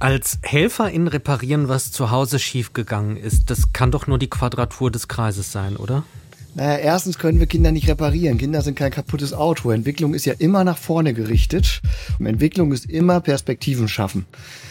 [0.00, 5.08] Als Helferin reparieren, was zu Hause schiefgegangen ist, das kann doch nur die Quadratur des
[5.08, 6.04] Kreises sein, oder?
[6.54, 8.38] Naja, erstens können wir Kinder nicht reparieren.
[8.38, 9.70] Kinder sind kein kaputtes Auto.
[9.70, 11.82] Entwicklung ist ja immer nach vorne gerichtet.
[12.18, 14.26] Und Entwicklung ist immer Perspektiven schaffen.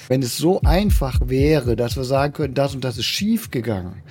[0.08, 4.02] Wenn es so einfach wäre, dass wir sagen können, das und das ist schief gegangen,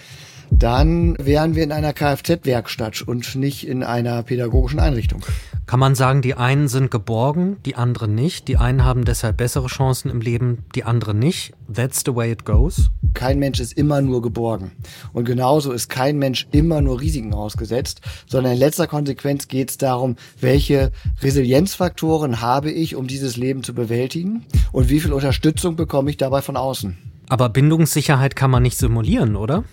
[0.50, 5.24] dann wären wir in einer Kfz-Werkstatt und nicht in einer pädagogischen Einrichtung.
[5.66, 8.46] Kann man sagen, die einen sind geborgen, die anderen nicht.
[8.46, 11.54] Die einen haben deshalb bessere Chancen im Leben, die anderen nicht.
[11.72, 12.88] That's the way it goes.
[13.14, 14.70] Kein Mensch ist immer nur geborgen.
[15.12, 19.77] Und genauso ist kein Mensch immer nur Risiken ausgesetzt, sondern in letzter Konsequenz geht es
[19.77, 26.10] darum, welche Resilienzfaktoren habe ich, um dieses Leben zu bewältigen und wie viel Unterstützung bekomme
[26.10, 26.97] ich dabei von außen.
[27.28, 29.64] Aber Bindungssicherheit kann man nicht simulieren, oder?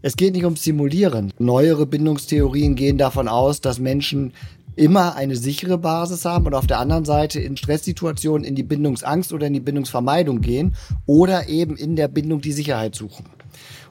[0.00, 1.32] Es geht nicht ums Simulieren.
[1.38, 4.32] Neuere Bindungstheorien gehen davon aus, dass Menschen
[4.76, 9.32] immer eine sichere Basis haben und auf der anderen Seite in Stresssituationen in die Bindungsangst
[9.32, 10.76] oder in die Bindungsvermeidung gehen
[11.06, 13.24] oder eben in der Bindung die Sicherheit suchen.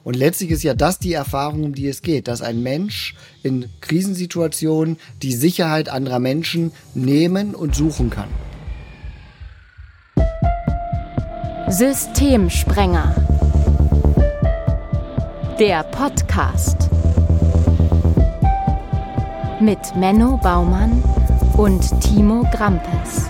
[0.02, 3.66] Und letztlich ist ja das die Erfahrung, um die es geht, dass ein Mensch in
[3.82, 8.28] Krisensituationen die Sicherheit anderer Menschen nehmen und suchen kann.
[11.68, 13.47] Systemsprenger.
[15.58, 16.88] Der Podcast
[19.58, 21.02] mit Menno Baumann
[21.56, 23.28] und Timo Grampes.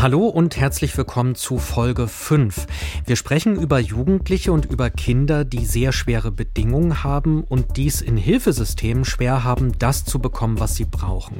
[0.00, 2.68] Hallo und herzlich willkommen zu Folge 5.
[3.04, 8.16] Wir sprechen über Jugendliche und über Kinder, die sehr schwere Bedingungen haben und dies in
[8.16, 11.38] Hilfesystemen schwer haben, das zu bekommen, was sie brauchen.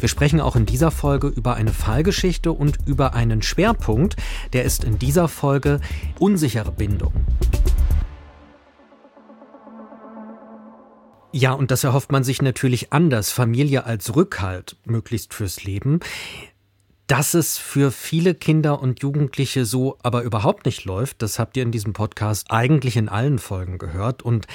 [0.00, 4.16] Wir sprechen auch in dieser Folge über eine Fallgeschichte und über einen Schwerpunkt,
[4.54, 5.78] der ist in dieser Folge
[6.18, 7.12] unsichere Bindung.
[11.30, 13.30] Ja, und das erhofft man sich natürlich anders.
[13.30, 16.00] Familie als Rückhalt, möglichst fürs Leben.
[17.08, 21.62] Dass es für viele Kinder und Jugendliche so aber überhaupt nicht läuft, das habt ihr
[21.62, 24.20] in diesem Podcast eigentlich in allen Folgen gehört.
[24.22, 24.46] Und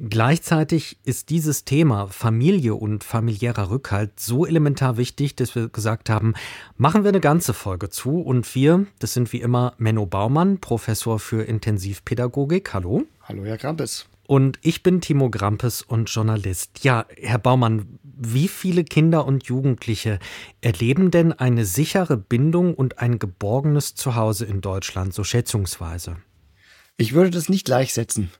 [0.00, 6.34] gleichzeitig ist dieses Thema Familie und familiärer Rückhalt so elementar wichtig, dass wir gesagt haben,
[6.76, 8.20] machen wir eine ganze Folge zu.
[8.20, 12.74] Und wir, das sind wie immer Menno Baumann, Professor für Intensivpädagogik.
[12.74, 13.04] Hallo.
[13.22, 14.09] Hallo, Herr Krampes.
[14.30, 16.84] Und ich bin Timo Grampes und Journalist.
[16.84, 20.20] Ja, Herr Baumann, wie viele Kinder und Jugendliche
[20.60, 26.14] erleben denn eine sichere Bindung und ein geborgenes Zuhause in Deutschland, so schätzungsweise?
[26.96, 28.30] Ich würde das nicht gleichsetzen.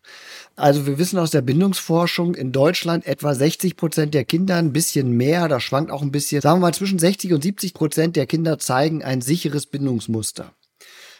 [0.55, 5.11] Also wir wissen aus der Bindungsforschung in Deutschland etwa 60 Prozent der Kinder, ein bisschen
[5.11, 8.27] mehr, das schwankt auch ein bisschen, sagen wir mal zwischen 60 und 70 Prozent der
[8.27, 10.55] Kinder zeigen ein sicheres Bindungsmuster.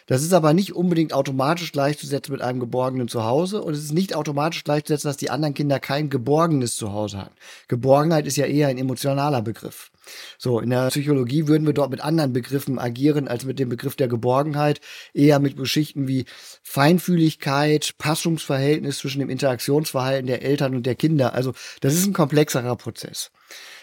[0.07, 4.15] Das ist aber nicht unbedingt automatisch gleichzusetzen mit einem geborgenen Zuhause und es ist nicht
[4.15, 7.35] automatisch gleichzusetzen, dass die anderen Kinder kein geborgenes Zuhause haben.
[7.67, 9.91] Geborgenheit ist ja eher ein emotionaler Begriff.
[10.37, 13.95] So, in der Psychologie würden wir dort mit anderen Begriffen agieren als mit dem Begriff
[13.95, 14.81] der Geborgenheit,
[15.13, 16.25] eher mit Geschichten wie
[16.63, 21.33] Feinfühligkeit, Passungsverhältnis zwischen dem Interaktionsverhalten der Eltern und der Kinder.
[21.33, 23.31] Also, das ist ein komplexerer Prozess.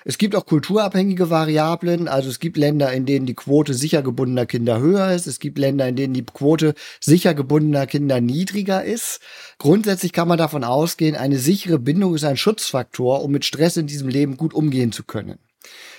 [0.04, 2.08] Es gibt auch kulturabhängige Variablen.
[2.08, 5.26] Also es gibt Länder, in denen die Quote sicher gebundener Kinder höher ist.
[5.26, 9.20] Es gibt Länder, in denen die Quote sicher gebundener Kinder niedriger ist.
[9.58, 13.86] Grundsätzlich kann man davon ausgehen, eine sichere Bindung ist ein Schutzfaktor, um mit Stress in
[13.86, 15.38] diesem Leben gut umgehen zu können.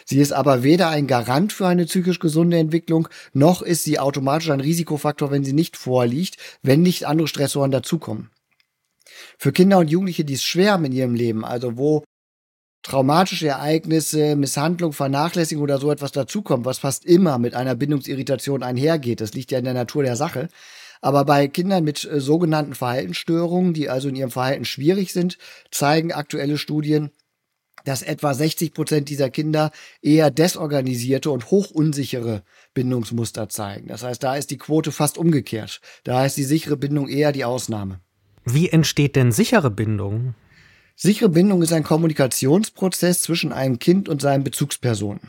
[0.06, 4.50] Sie ist aber weder ein Garant für eine psychisch gesunde Entwicklung, noch ist sie automatisch
[4.50, 8.32] ein Risikofaktor, wenn sie nicht vorliegt, wenn nicht andere Stressoren dazukommen.
[9.38, 12.04] Für Kinder und Jugendliche, die es schwer haben in ihrem Leben, also wo
[12.84, 19.22] traumatische Ereignisse, Misshandlung, Vernachlässigung oder so etwas dazukommt, was fast immer mit einer Bindungsirritation einhergeht.
[19.22, 20.50] Das liegt ja in der Natur der Sache.
[21.02, 25.38] Aber bei Kindern mit äh, sogenannten Verhaltensstörungen, die also in ihrem Verhalten schwierig sind,
[25.72, 27.12] zeigen aktuelle Studien,
[27.86, 33.88] dass etwa 60 Prozent dieser Kinder eher desorganisierte und hochunsichere Bindungsmuster zeigen.
[33.88, 35.80] Das heißt, da ist die Quote fast umgekehrt.
[36.04, 38.02] Da ist die sichere Bindung eher die Ausnahme.
[38.44, 40.34] Wie entsteht denn sichere Bindung?
[41.02, 45.22] Sichere Bindung ist ein Kommunikationsprozess zwischen einem Kind und seinen Bezugspersonen.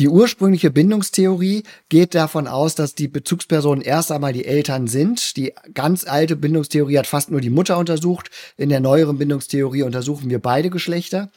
[0.00, 5.36] Die ursprüngliche Bindungstheorie geht davon aus, dass die Bezugspersonen erst einmal die Eltern sind.
[5.36, 8.32] Die ganz alte Bindungstheorie hat fast nur die Mutter untersucht.
[8.56, 11.30] In der neueren Bindungstheorie untersuchen wir beide Geschlechter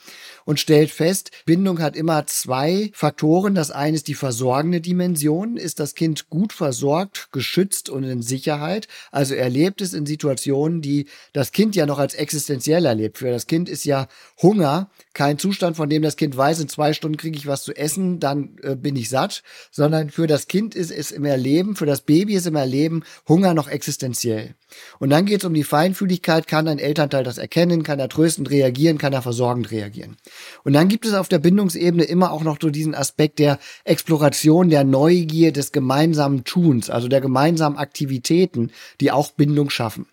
[0.49, 3.53] und stellt fest, Bindung hat immer zwei Faktoren.
[3.53, 5.57] Das eine ist die versorgende Dimension.
[5.57, 8.87] Ist das Kind gut versorgt, geschützt und in Sicherheit?
[9.11, 13.19] Also erlebt es in Situationen, die das Kind ja noch als existenziell erlebt.
[13.19, 14.07] Für das Kind ist ja
[14.41, 17.75] Hunger kein Zustand, von dem das Kind weiß, in zwei Stunden kriege ich was zu
[17.75, 21.85] essen, dann äh, bin ich satt, sondern für das Kind ist es im Erleben, für
[21.85, 24.55] das Baby ist im Erleben Hunger noch existenziell.
[24.99, 28.49] Und dann geht es um die Feinfühligkeit, kann ein Elternteil das erkennen, kann er tröstend
[28.49, 30.17] reagieren, kann er versorgend reagieren.
[30.63, 34.69] Und dann gibt es auf der Bindungsebene immer auch noch so diesen Aspekt der Exploration,
[34.69, 38.71] der Neugier, des gemeinsamen Tuns, also der gemeinsamen Aktivitäten,
[39.01, 40.05] die auch Bindung schaffen.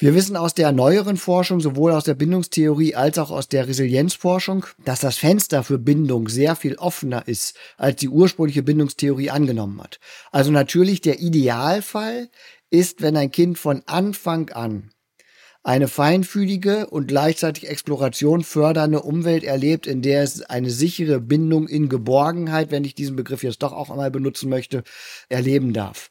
[0.00, 4.64] Wir wissen aus der neueren Forschung, sowohl aus der Bindungstheorie als auch aus der Resilienzforschung,
[4.82, 10.00] dass das Fenster für Bindung sehr viel offener ist, als die ursprüngliche Bindungstheorie angenommen hat.
[10.32, 12.30] Also natürlich der Idealfall
[12.70, 14.90] ist, wenn ein Kind von Anfang an
[15.62, 21.88] eine feinfühlige und gleichzeitig Exploration fördernde Umwelt erlebt, in der es eine sichere Bindung in
[21.88, 24.82] Geborgenheit, wenn ich diesen Begriff jetzt doch auch einmal benutzen möchte,
[25.28, 26.10] erleben darf.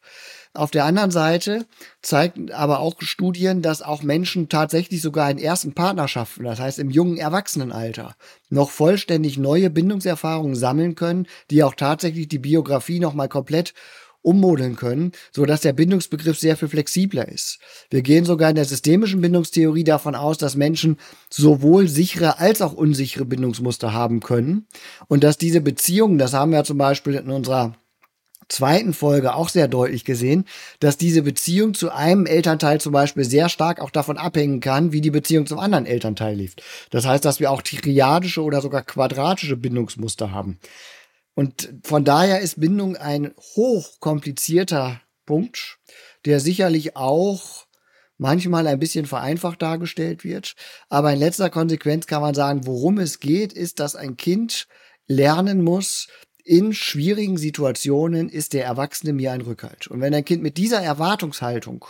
[0.54, 1.68] Auf der anderen Seite
[2.02, 6.90] zeigen aber auch Studien, dass auch Menschen tatsächlich sogar in ersten Partnerschaften, das heißt im
[6.90, 8.16] jungen Erwachsenenalter,
[8.50, 13.74] noch vollständig neue Bindungserfahrungen sammeln können, die auch tatsächlich die Biografie nochmal komplett
[14.22, 17.60] ummodeln können, so dass der Bindungsbegriff sehr viel flexibler ist.
[17.90, 20.98] Wir gehen sogar in der systemischen Bindungstheorie davon aus, dass Menschen
[21.30, 24.68] sowohl sichere als auch unsichere Bindungsmuster haben können
[25.08, 27.76] und dass diese Beziehungen, das haben wir zum Beispiel in unserer
[28.50, 30.46] zweiten Folge auch sehr deutlich gesehen,
[30.80, 35.02] dass diese Beziehung zu einem Elternteil zum Beispiel sehr stark auch davon abhängen kann, wie
[35.02, 36.56] die Beziehung zum anderen Elternteil lief.
[36.90, 40.60] Das heißt, dass wir auch triadische oder sogar quadratische Bindungsmuster haben.
[41.40, 45.80] Und von daher ist Bindung ein hochkomplizierter Punkt,
[46.26, 47.66] der sicherlich auch
[48.18, 50.56] manchmal ein bisschen vereinfacht dargestellt wird.
[50.90, 54.68] Aber in letzter Konsequenz kann man sagen, worum es geht, ist, dass ein Kind
[55.08, 56.10] lernen muss,
[56.44, 59.88] in schwierigen Situationen ist der Erwachsene mir ein Rückhalt.
[59.88, 61.86] Und wenn ein Kind mit dieser Erwartungshaltung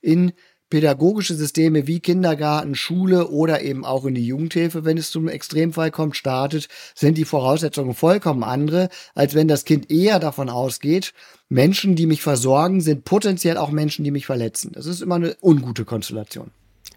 [0.00, 0.32] in
[0.70, 5.90] pädagogische Systeme wie Kindergarten, Schule oder eben auch in die Jugendhilfe, wenn es zum Extremfall
[5.90, 11.12] kommt, startet, sind die Voraussetzungen vollkommen andere, als wenn das Kind eher davon ausgeht,
[11.48, 14.72] Menschen, die mich versorgen, sind potenziell auch Menschen, die mich verletzen.
[14.72, 16.50] Das ist immer eine ungute Konstellation.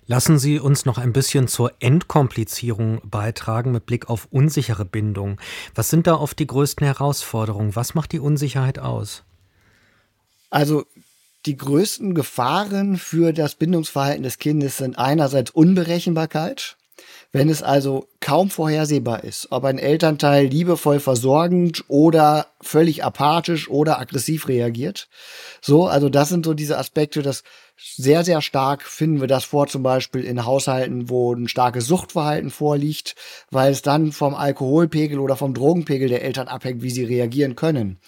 [0.08, 5.40] Lassen Sie uns noch ein bisschen zur Entkomplizierung beitragen mit Blick auf unsichere Bindung.
[5.76, 7.76] Was sind da oft die größten Herausforderungen?
[7.76, 9.24] Was macht die Unsicherheit aus?
[10.50, 10.86] Also
[11.46, 16.76] die größten Gefahren für das Bindungsverhalten des Kindes sind einerseits Unberechenbarkeit,
[17.32, 24.00] wenn es also kaum vorhersehbar ist, ob ein Elternteil liebevoll versorgend oder völlig apathisch oder
[24.00, 25.08] aggressiv reagiert.
[25.62, 27.44] So, also das sind so diese Aspekte, dass
[27.78, 32.50] sehr, sehr stark finden wir das vor, zum Beispiel in Haushalten, wo ein starkes Suchtverhalten
[32.50, 33.16] vorliegt,
[33.52, 38.00] weil es dann vom Alkoholpegel oder vom Drogenpegel der Eltern abhängt, wie sie reagieren können.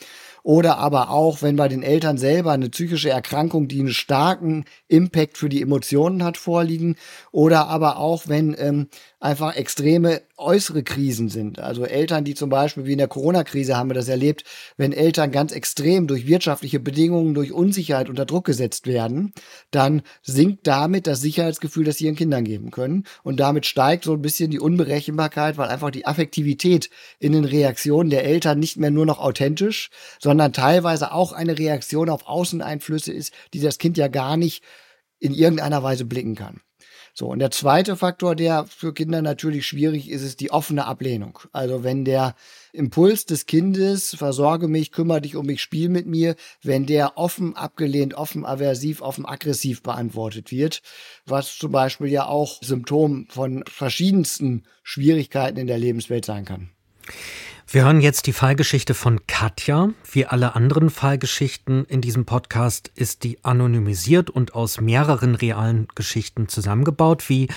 [0.44, 5.38] Oder aber auch, wenn bei den Eltern selber eine psychische Erkrankung, die einen starken Impact
[5.38, 6.96] für die Emotionen hat, vorliegen.
[7.32, 8.88] Oder aber auch, wenn ähm,
[9.22, 11.60] einfach extreme äußere Krisen sind.
[11.60, 14.44] Also Eltern, die zum Beispiel wie in der Corona-Krise haben wir das erlebt,
[14.76, 19.34] wenn Eltern ganz extrem durch wirtschaftliche Bedingungen, durch Unsicherheit unter Druck gesetzt werden,
[19.70, 23.06] dann sinkt damit das Sicherheitsgefühl, das sie ihren Kindern geben können.
[23.24, 26.90] Und damit steigt so ein bisschen die Unberechenbarkeit, weil einfach die Affektivität
[27.20, 29.90] in den Reaktionen der Eltern nicht mehr nur noch authentisch,
[30.20, 34.64] sondern teilweise auch eine Reaktion auf Außeneinflüsse ist, die das Kind ja gar nicht
[35.20, 36.62] in irgendeiner Weise blicken kann.
[37.14, 41.40] So, und der zweite Faktor, der für Kinder natürlich schwierig ist, ist die offene Ablehnung.
[41.52, 42.36] Also wenn der
[42.74, 47.56] Impuls des Kindes, versorge mich, kümmere dich um mich, spiel mit mir, wenn der offen
[47.56, 50.82] abgelehnt, offen aversiv, offen aggressiv beantwortet wird,
[51.26, 56.70] was zum Beispiel ja auch Symptom von verschiedensten Schwierigkeiten in der Lebenswelt sein kann.
[57.74, 59.92] Wir hören jetzt die Fallgeschichte von Katja.
[60.12, 66.50] Wie alle anderen Fallgeschichten in diesem Podcast ist die anonymisiert und aus mehreren realen Geschichten
[66.50, 67.30] zusammengebaut.
[67.30, 67.48] Wie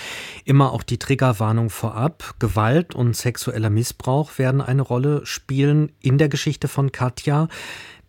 [0.45, 2.35] immer auch die Triggerwarnung vorab.
[2.39, 7.49] Gewalt und sexueller Missbrauch werden eine Rolle spielen in der Geschichte von Katja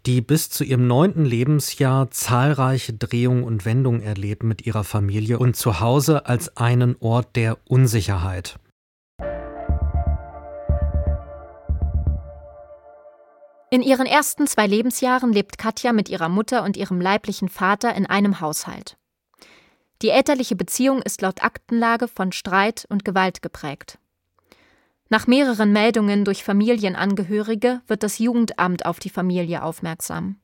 [0.07, 5.57] die bis zu ihrem neunten Lebensjahr zahlreiche Drehungen und Wendungen erlebt mit ihrer Familie und
[5.57, 8.61] zu Hause als einen Ort der Unsicherheit.
[13.71, 18.07] In ihren ersten zwei Lebensjahren lebt Katja mit ihrer Mutter und ihrem leiblichen Vater in
[18.07, 18.97] einem Haushalt.
[20.03, 23.99] Die elterliche Beziehung ist laut Aktenlage von Streit und Gewalt geprägt.
[25.09, 30.37] Nach mehreren Meldungen durch Familienangehörige wird das Jugendamt auf die Familie aufmerksam.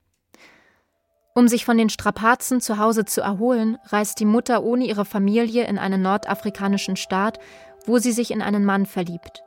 [1.35, 5.67] Um sich von den Strapazen zu Hause zu erholen, reist die Mutter ohne ihre Familie
[5.67, 7.39] in einen nordafrikanischen Staat,
[7.87, 9.43] wo sie sich in einen Mann verliebt.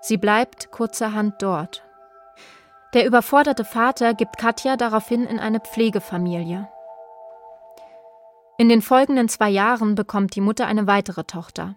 [0.00, 1.82] Sie bleibt kurzerhand dort.
[2.92, 6.68] Der überforderte Vater gibt Katja daraufhin in eine Pflegefamilie.
[8.58, 11.76] In den folgenden zwei Jahren bekommt die Mutter eine weitere Tochter.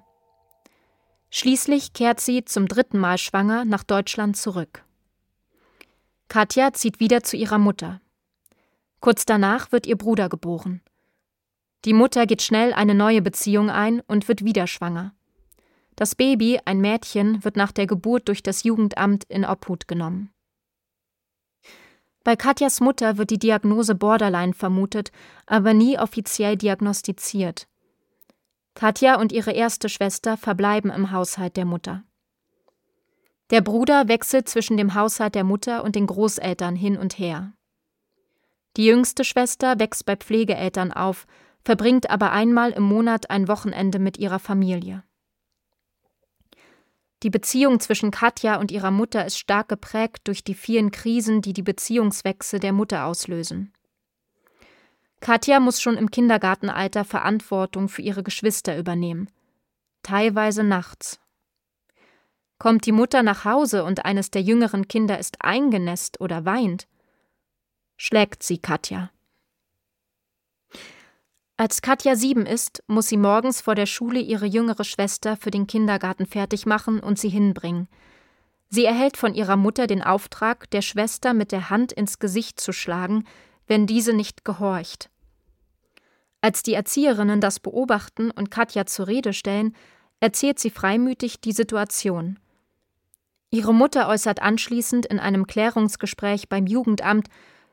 [1.30, 4.84] Schließlich kehrt sie zum dritten Mal schwanger nach Deutschland zurück.
[6.30, 8.02] Katja zieht wieder zu ihrer Mutter.
[9.00, 10.82] Kurz danach wird ihr Bruder geboren.
[11.86, 15.14] Die Mutter geht schnell eine neue Beziehung ein und wird wieder schwanger.
[15.96, 20.34] Das Baby, ein Mädchen, wird nach der Geburt durch das Jugendamt in Obhut genommen.
[22.24, 25.12] Bei Katjas Mutter wird die Diagnose Borderline vermutet,
[25.46, 27.68] aber nie offiziell diagnostiziert.
[28.76, 32.04] Katja und ihre erste Schwester verbleiben im Haushalt der Mutter.
[33.50, 37.54] Der Bruder wechselt zwischen dem Haushalt der Mutter und den Großeltern hin und her.
[38.78, 41.28] Die jüngste Schwester wächst bei Pflegeeltern auf,
[41.64, 45.04] verbringt aber einmal im Monat ein Wochenende mit ihrer Familie.
[47.24, 51.54] Die Beziehung zwischen Katja und ihrer Mutter ist stark geprägt durch die vielen Krisen, die
[51.54, 53.72] die Beziehungswechsel der Mutter auslösen.
[55.22, 59.30] Katja muss schon im Kindergartenalter Verantwortung für ihre Geschwister übernehmen,
[60.04, 61.22] teilweise nachts.
[62.60, 66.90] Kommt die Mutter nach Hause und eines der jüngeren Kinder ist eingenässt oder weint,
[67.96, 69.12] schlägt sie Katja.
[71.64, 75.66] Als Katja sieben ist, muss sie morgens vor der Schule ihre jüngere Schwester für den
[75.66, 77.88] Kindergarten fertig machen und sie hinbringen.
[78.68, 82.74] Sie erhält von ihrer Mutter den Auftrag, der Schwester mit der Hand ins Gesicht zu
[82.74, 83.24] schlagen,
[83.66, 85.10] wenn diese nicht gehorcht.
[86.42, 89.74] Als die Erzieherinnen das beobachten und Katja zur Rede stellen,
[90.20, 92.40] erzählt sie freimütig die Situation.
[93.52, 97.30] Ihre Mutter äußert anschließend in einem Klärungsgespräch beim Jugendamt,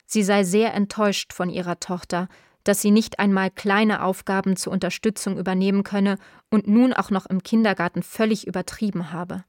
[0.07, 2.29] sie sei sehr enttäuscht von ihrer Tochter,
[2.65, 6.17] dass sie nicht einmal kleine Aufgaben zur Unterstützung übernehmen könne
[6.51, 9.45] und nun auch noch im Kindergarten völlig übertrieben habe.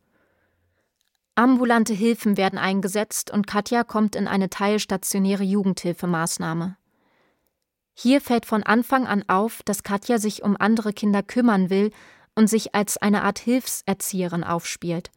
[1.36, 6.78] Ambulante Hilfen werden eingesetzt und Katja kommt in eine teilstationäre Jugendhilfemaßnahme.
[7.94, 11.92] Hier fällt von Anfang an auf, dass Katja sich um andere Kinder kümmern will
[12.36, 15.12] und sich als eine Art Hilfserzieherin aufspielt.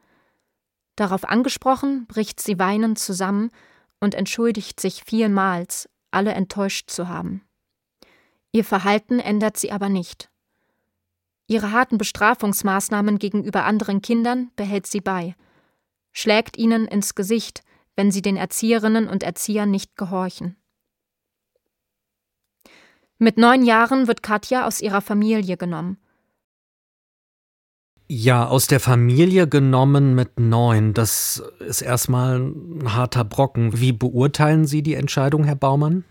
[0.96, 3.50] Darauf angesprochen, bricht sie weinend zusammen
[4.00, 7.42] und entschuldigt sich vielmals, alle enttäuscht zu haben.
[8.54, 10.30] Ihr Verhalten ändert sie aber nicht.
[11.48, 15.34] Ihre harten Bestrafungsmaßnahmen gegenüber anderen Kindern behält sie bei,
[16.12, 17.64] schlägt ihnen ins Gesicht,
[17.96, 20.54] wenn sie den Erzieherinnen und Erziehern nicht gehorchen.
[23.18, 25.98] Mit neun Jahren wird Katja aus ihrer Familie genommen.
[28.06, 30.94] Ja, aus der Familie genommen mit neun.
[30.94, 33.80] Das ist erstmal ein harter Brocken.
[33.80, 36.04] Wie beurteilen Sie die Entscheidung, Herr Baumann?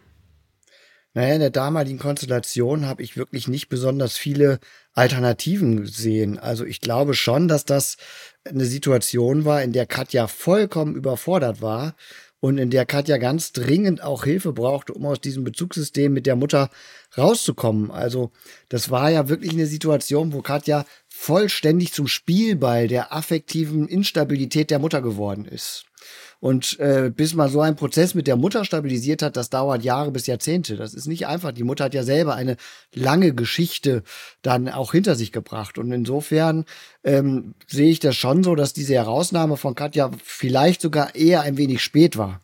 [1.15, 4.59] Naja, in der damaligen Konstellation habe ich wirklich nicht besonders viele
[4.93, 6.39] Alternativen gesehen.
[6.39, 7.97] Also ich glaube schon, dass das
[8.43, 11.95] eine Situation war, in der Katja vollkommen überfordert war
[12.39, 16.35] und in der Katja ganz dringend auch Hilfe brauchte, um aus diesem Bezugssystem mit der
[16.35, 16.71] Mutter
[17.15, 17.91] rauszukommen.
[17.91, 18.31] Also
[18.67, 24.79] das war ja wirklich eine Situation, wo Katja vollständig zum Spielball der affektiven Instabilität der
[24.79, 25.85] Mutter geworden ist.
[26.43, 30.11] Und äh, bis man so einen Prozess mit der Mutter stabilisiert hat, das dauert Jahre
[30.11, 30.75] bis Jahrzehnte.
[30.75, 31.53] Das ist nicht einfach.
[31.53, 32.57] Die Mutter hat ja selber eine
[32.93, 34.03] lange Geschichte
[34.41, 35.77] dann auch hinter sich gebracht.
[35.77, 36.65] Und insofern
[37.05, 41.55] ähm, sehe ich das schon so, dass diese Herausnahme von Katja vielleicht sogar eher ein
[41.55, 42.41] wenig spät war.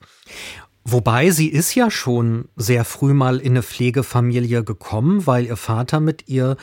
[0.86, 6.00] Wobei sie ist ja schon sehr früh mal in eine Pflegefamilie gekommen, weil ihr Vater
[6.00, 6.56] mit ihr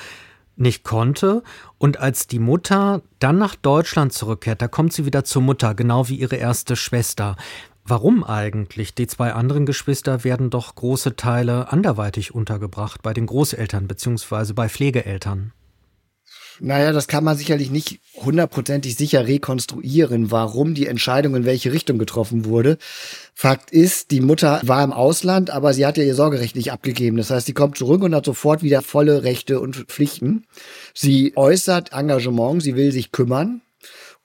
[0.57, 1.43] nicht konnte.
[1.79, 6.09] Und als die Mutter dann nach Deutschland zurückkehrt, da kommt sie wieder zur Mutter, genau
[6.09, 7.37] wie ihre erste Schwester.
[7.85, 8.95] Warum eigentlich?
[8.95, 14.55] Die zwei anderen Geschwister werden doch große Teile anderweitig untergebracht, bei den Großeltern bzw.
[14.55, 15.53] bei Pflegeeltern.
[16.61, 21.99] Naja, das kann man sicherlich nicht hundertprozentig sicher rekonstruieren, warum die Entscheidung in welche Richtung
[21.99, 22.79] getroffen wurde.
[23.35, 27.19] Fakt ist, die Mutter war im Ausland, aber sie hat ja ihr Sorgerecht nicht abgegeben.
[27.19, 30.47] Das heißt, sie kommt zurück und hat sofort wieder volle Rechte und Pflichten.
[30.95, 33.61] Sie äußert Engagement, sie will sich kümmern.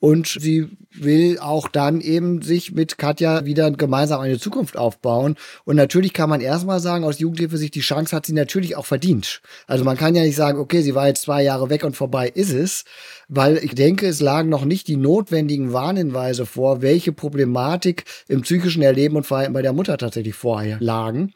[0.02, 5.36] Und sie will auch dann eben sich mit Katja wieder gemeinsam eine Zukunft aufbauen.
[5.64, 8.88] Und natürlich kann man erstmal sagen, aus Jugendhilfe sich die Chance hat sie natürlich auch
[8.88, 9.44] verdient.
[9.68, 12.30] Also man kann ja nicht sagen, okay, sie war jetzt zwei Jahre weg und vorbei
[12.30, 12.84] ist es,
[13.28, 18.82] weil ich denke, es lagen noch nicht die notwendigen Warnhinweise vor, welche Problematik im psychischen
[18.82, 21.34] Erleben und Verhalten bei der Mutter tatsächlich vorher lagen.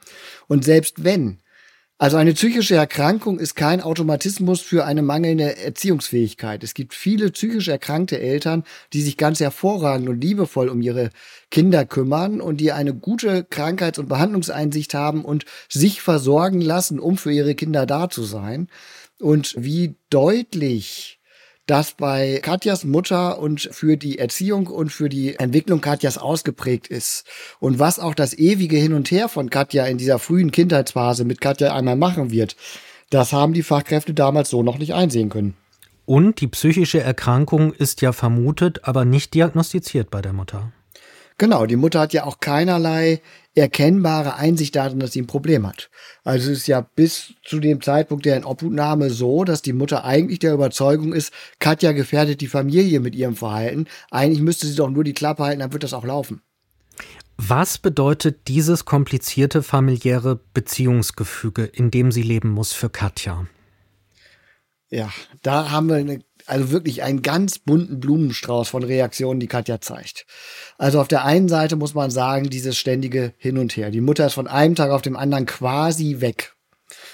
[0.48, 1.38] Und selbst wenn,
[1.98, 6.62] also eine psychische Erkrankung ist kein Automatismus für eine mangelnde Erziehungsfähigkeit.
[6.62, 11.10] Es gibt viele psychisch erkrankte Eltern, die sich ganz hervorragend und liebevoll um ihre
[11.52, 17.18] Kinder kümmern und die eine gute Krankheits- und Behandlungseinsicht haben und sich versorgen lassen, um
[17.18, 18.68] für ihre Kinder da zu sein.
[19.22, 21.22] Und wie deutlich
[21.66, 27.26] das bei Katjas Mutter und für die Erziehung und für die Entwicklung Katjas ausgeprägt ist.
[27.60, 31.42] Und was auch das ewige Hin und Her von Katja in dieser frühen Kindheitsphase mit
[31.42, 32.56] Katja einmal machen wird,
[33.10, 35.56] das haben die Fachkräfte damals so noch nicht einsehen können.
[36.06, 40.72] Und die psychische Erkrankung ist ja vermutet, aber nicht diagnostiziert bei der Mutter.
[41.38, 43.22] Genau, die Mutter hat ja auch keinerlei
[43.56, 45.90] erkennbare Einsicht darin, dass sie ein Problem hat.
[46.24, 50.40] Also es ist ja bis zu dem Zeitpunkt der Inobhutnahme so, dass die Mutter eigentlich
[50.40, 53.88] der Überzeugung ist, Katja gefährdet die Familie mit ihrem Verhalten.
[54.12, 56.42] Eigentlich müsste sie doch nur die Klappe halten, dann wird das auch laufen.
[57.38, 63.48] Was bedeutet dieses komplizierte familiäre Beziehungsgefüge, in dem sie leben muss für Katja?
[64.90, 65.10] Ja,
[65.42, 70.26] da haben wir eine also wirklich einen ganz bunten Blumenstrauß von Reaktionen, die Katja zeigt.
[70.78, 73.92] Also auf der einen Seite muss man sagen, dieses ständige Hin und Her.
[73.92, 76.56] Die Mutter ist von einem Tag auf dem anderen quasi weg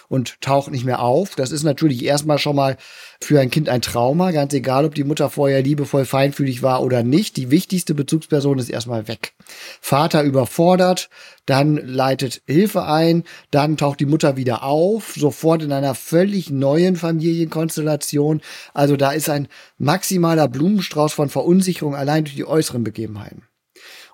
[0.09, 1.35] und taucht nicht mehr auf.
[1.35, 2.77] Das ist natürlich erstmal schon mal
[3.23, 7.03] für ein Kind ein Trauma, ganz egal, ob die Mutter vorher liebevoll feinfühlig war oder
[7.03, 7.37] nicht.
[7.37, 9.33] Die wichtigste Bezugsperson ist erstmal weg.
[9.79, 11.09] Vater überfordert,
[11.45, 16.95] dann leitet Hilfe ein, dann taucht die Mutter wieder auf, sofort in einer völlig neuen
[16.95, 18.41] Familienkonstellation.
[18.73, 19.47] Also da ist ein
[19.77, 23.43] maximaler Blumenstrauß von Verunsicherung allein durch die äußeren Begebenheiten.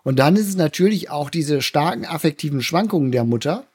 [0.03, 3.65] Und dann ist es natürlich auch diese starken affektiven Schwankungen der Mutter,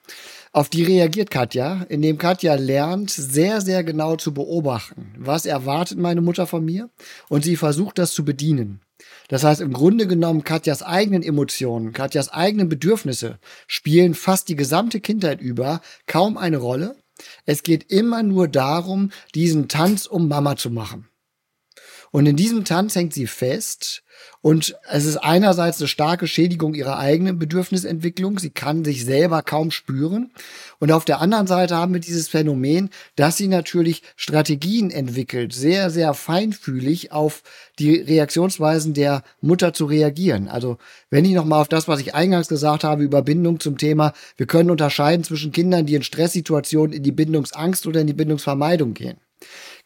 [0.53, 6.21] auf die reagiert Katja, indem Katja lernt, sehr, sehr genau zu beobachten, was erwartet meine
[6.21, 6.91] Mutter von mir
[7.29, 8.81] und sie versucht das zu bedienen.
[9.29, 15.01] Das heißt, im Grunde genommen, Katjas eigenen Emotionen, Katjas eigenen Bedürfnisse spielen fast die gesamte
[15.01, 16.97] Kindheit über kaum eine Rolle.
[17.47, 21.09] Es geht immer nur darum, diesen Tanz um Mama zu machen.
[22.13, 24.05] Und in diesem Tanz hängt sie fest
[24.43, 28.39] und es ist einerseits eine starke Schädigung ihrer eigenen Bedürfnisentwicklung.
[28.39, 30.31] Sie kann sich selber kaum spüren.
[30.79, 35.89] Und auf der anderen Seite haben wir dieses Phänomen, dass sie natürlich Strategien entwickelt, sehr,
[35.89, 37.43] sehr feinfühlig auf
[37.79, 40.49] die Reaktionsweisen der Mutter zu reagieren.
[40.49, 40.77] Also
[41.09, 44.47] wenn ich nochmal auf das, was ich eingangs gesagt habe über Bindung zum Thema, wir
[44.47, 49.17] können unterscheiden zwischen Kindern, die in Stresssituationen in die Bindungsangst oder in die Bindungsvermeidung gehen.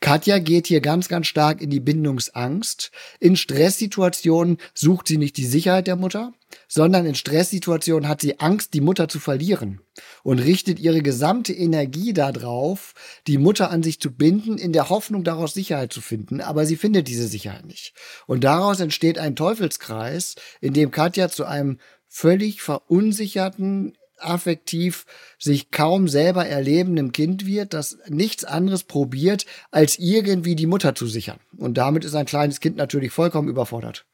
[0.01, 2.91] Katja geht hier ganz, ganz stark in die Bindungsangst.
[3.19, 6.33] In Stresssituationen sucht sie nicht die Sicherheit der Mutter,
[6.69, 9.81] sondern in Stresssituationen hat sie Angst, die Mutter zu verlieren
[10.23, 12.93] und richtet ihre gesamte Energie darauf,
[13.27, 16.41] die Mutter an sich zu binden, in der Hoffnung, daraus Sicherheit zu finden.
[16.41, 17.95] Aber sie findet diese Sicherheit nicht.
[18.27, 25.07] Und daraus entsteht ein Teufelskreis, in dem Katja zu einem völlig verunsicherten, affektiv
[25.39, 31.07] sich kaum selber erlebendem Kind wird, das nichts anderes probiert, als irgendwie die Mutter zu
[31.07, 31.39] sichern.
[31.57, 34.07] Und damit ist ein kleines Kind natürlich vollkommen überfordert.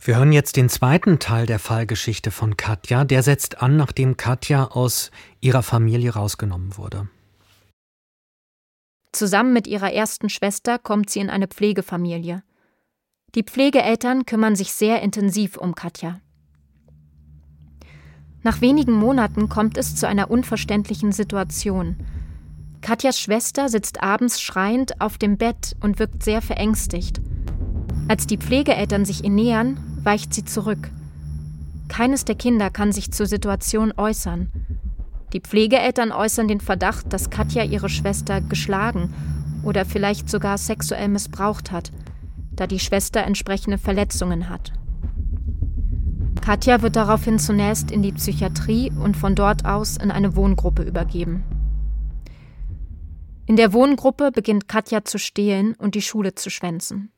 [0.00, 3.04] Wir hören jetzt den zweiten Teil der Fallgeschichte von Katja.
[3.04, 7.08] Der setzt an, nachdem Katja aus ihrer Familie rausgenommen wurde.
[9.12, 12.42] Zusammen mit ihrer ersten Schwester kommt sie in eine Pflegefamilie.
[13.34, 16.20] Die Pflegeeltern kümmern sich sehr intensiv um Katja.
[18.42, 21.96] Nach wenigen Monaten kommt es zu einer unverständlichen Situation.
[22.80, 27.20] Katjas Schwester sitzt abends schreiend auf dem Bett und wirkt sehr verängstigt.
[28.08, 30.90] Als die Pflegeeltern sich ihr nähern, weicht sie zurück.
[31.88, 34.50] Keines der Kinder kann sich zur Situation äußern.
[35.34, 39.12] Die Pflegeeltern äußern den Verdacht, dass Katja ihre Schwester geschlagen
[39.62, 41.92] oder vielleicht sogar sexuell missbraucht hat,
[42.52, 44.72] da die Schwester entsprechende Verletzungen hat.
[46.42, 51.44] Katja wird daraufhin zunächst in die Psychiatrie und von dort aus in eine Wohngruppe übergeben.
[53.46, 57.12] In der Wohngruppe beginnt Katja zu stehlen und die Schule zu schwänzen.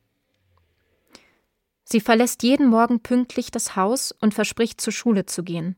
[1.84, 5.76] Sie verlässt jeden Morgen pünktlich das Haus und verspricht zur Schule zu gehen.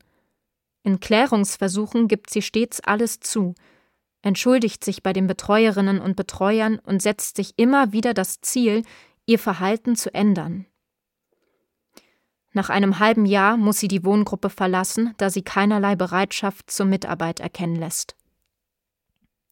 [0.82, 3.54] In Klärungsversuchen gibt sie stets alles zu,
[4.22, 8.82] entschuldigt sich bei den Betreuerinnen und Betreuern und setzt sich immer wieder das Ziel,
[9.26, 10.66] ihr Verhalten zu ändern.
[12.54, 17.40] Nach einem halben Jahr muss sie die Wohngruppe verlassen, da sie keinerlei Bereitschaft zur Mitarbeit
[17.40, 18.14] erkennen lässt.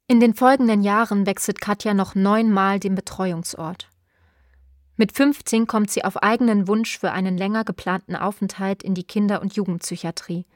[0.06, 3.88] In den folgenden Jahren wechselt Katja noch neunmal den Betreuungsort.
[4.96, 9.42] Mit 15 kommt sie auf eigenen Wunsch für einen länger geplanten Aufenthalt in die Kinder-
[9.42, 10.46] und Jugendpsychiatrie.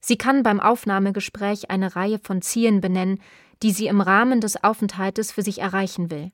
[0.00, 3.20] Sie kann beim Aufnahmegespräch eine Reihe von Zielen benennen,
[3.62, 6.30] die sie im Rahmen des Aufenthaltes für sich erreichen will.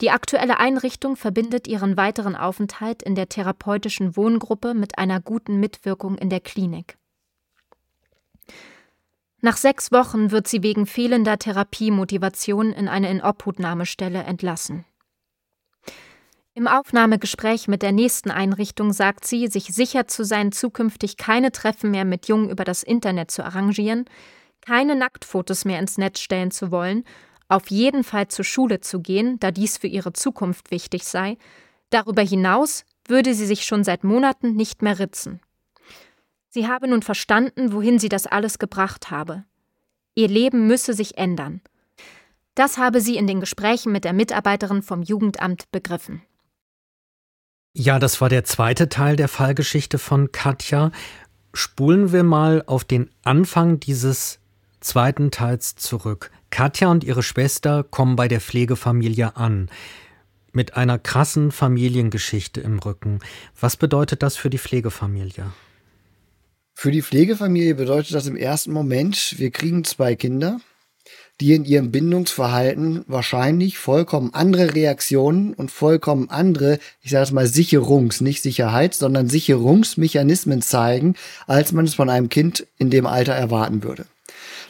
[0.00, 6.16] Die aktuelle Einrichtung verbindet ihren weiteren Aufenthalt in der therapeutischen Wohngruppe mit einer guten Mitwirkung
[6.16, 6.96] in der Klinik.
[9.40, 14.84] Nach sechs Wochen wird sie wegen fehlender Therapiemotivation in eine Inobhutnahmestelle entlassen.
[16.54, 21.92] Im Aufnahmegespräch mit der nächsten Einrichtung sagt sie, sich sicher zu sein, zukünftig keine Treffen
[21.92, 24.06] mehr mit Jungen über das Internet zu arrangieren,
[24.60, 27.04] keine Nacktfotos mehr ins Netz stellen zu wollen
[27.48, 31.38] auf jeden Fall zur Schule zu gehen, da dies für ihre Zukunft wichtig sei,
[31.90, 35.40] darüber hinaus würde sie sich schon seit Monaten nicht mehr ritzen.
[36.50, 39.44] Sie habe nun verstanden, wohin sie das alles gebracht habe.
[40.14, 41.60] Ihr Leben müsse sich ändern.
[42.54, 46.22] Das habe sie in den Gesprächen mit der Mitarbeiterin vom Jugendamt begriffen.
[47.72, 50.90] Ja, das war der zweite Teil der Fallgeschichte von Katja.
[51.54, 54.40] Spulen wir mal auf den Anfang dieses
[54.80, 56.30] zweiten Teils zurück.
[56.50, 59.70] Katja und ihre Schwester kommen bei der Pflegefamilie an.
[60.52, 63.20] Mit einer krassen Familiengeschichte im Rücken.
[63.60, 65.52] Was bedeutet das für die Pflegefamilie?
[66.74, 70.60] Für die Pflegefamilie bedeutet das im ersten Moment, wir kriegen zwei Kinder,
[71.40, 77.46] die in ihrem Bindungsverhalten wahrscheinlich vollkommen andere Reaktionen und vollkommen andere, ich sage es mal,
[77.46, 81.14] Sicherungs-, nicht Sicherheits-, sondern Sicherungsmechanismen zeigen,
[81.46, 84.06] als man es von einem Kind in dem Alter erwarten würde.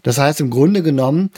[0.03, 1.31] Das heißt, im Grunde genommen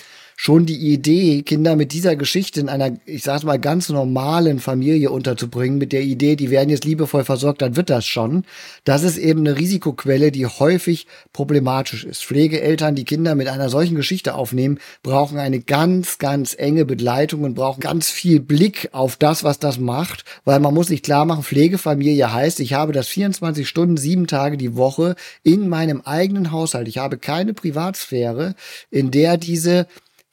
[0.42, 5.10] schon die Idee, Kinder mit dieser Geschichte in einer, ich sage mal, ganz normalen Familie
[5.10, 8.46] unterzubringen, mit der Idee, die werden jetzt liebevoll versorgt, dann wird das schon,
[8.84, 12.24] das ist eben eine Risikoquelle, die häufig problematisch ist.
[12.24, 17.52] Pflegeeltern, die Kinder mit einer solchen Geschichte aufnehmen, brauchen eine ganz, ganz enge Begleitung und
[17.52, 21.42] brauchen ganz viel Blick auf das, was das macht, weil man muss sich klar machen,
[21.42, 26.88] Pflegefamilie heißt, ich habe das 24 Stunden, sieben Tage die Woche in meinem eigenen Haushalt.
[26.88, 28.54] Ich habe keine Privatsphäre,
[28.90, 29.86] in der diese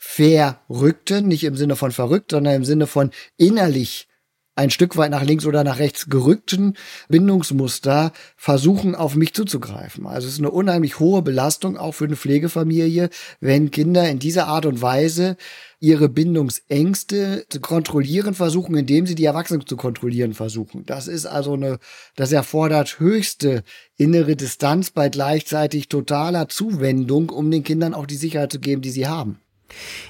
[0.07, 4.07] verrückten, nicht im Sinne von verrückt, sondern im Sinne von innerlich
[4.55, 6.75] ein Stück weit nach links oder nach rechts gerückten
[7.09, 10.07] Bindungsmuster versuchen, auf mich zuzugreifen.
[10.07, 14.47] Also es ist eine unheimlich hohe Belastung auch für eine Pflegefamilie, wenn Kinder in dieser
[14.47, 15.37] Art und Weise
[15.79, 20.85] ihre Bindungsängste zu kontrollieren versuchen, indem sie die Erwachsenen zu kontrollieren versuchen.
[20.85, 21.77] Das ist also eine,
[22.15, 23.63] das erfordert höchste
[23.97, 28.89] innere Distanz bei gleichzeitig totaler Zuwendung, um den Kindern auch die Sicherheit zu geben, die
[28.89, 29.39] sie haben.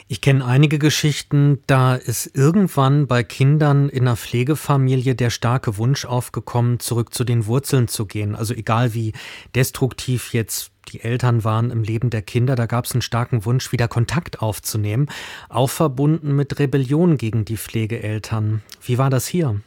[0.08, 6.06] Ich kenne einige Geschichten, da ist irgendwann bei Kindern in einer Pflegefamilie der starke Wunsch
[6.06, 8.36] aufgekommen, zurück zu den Wurzeln zu gehen.
[8.36, 9.13] Also egal wie
[9.56, 13.72] destruktiv jetzt die Eltern waren im Leben der Kinder, da gab es einen starken Wunsch,
[13.72, 15.08] wieder Kontakt aufzunehmen,
[15.50, 18.62] auch verbunden mit Rebellion gegen die Pflegeeltern.
[18.82, 19.62] Wie war das hier?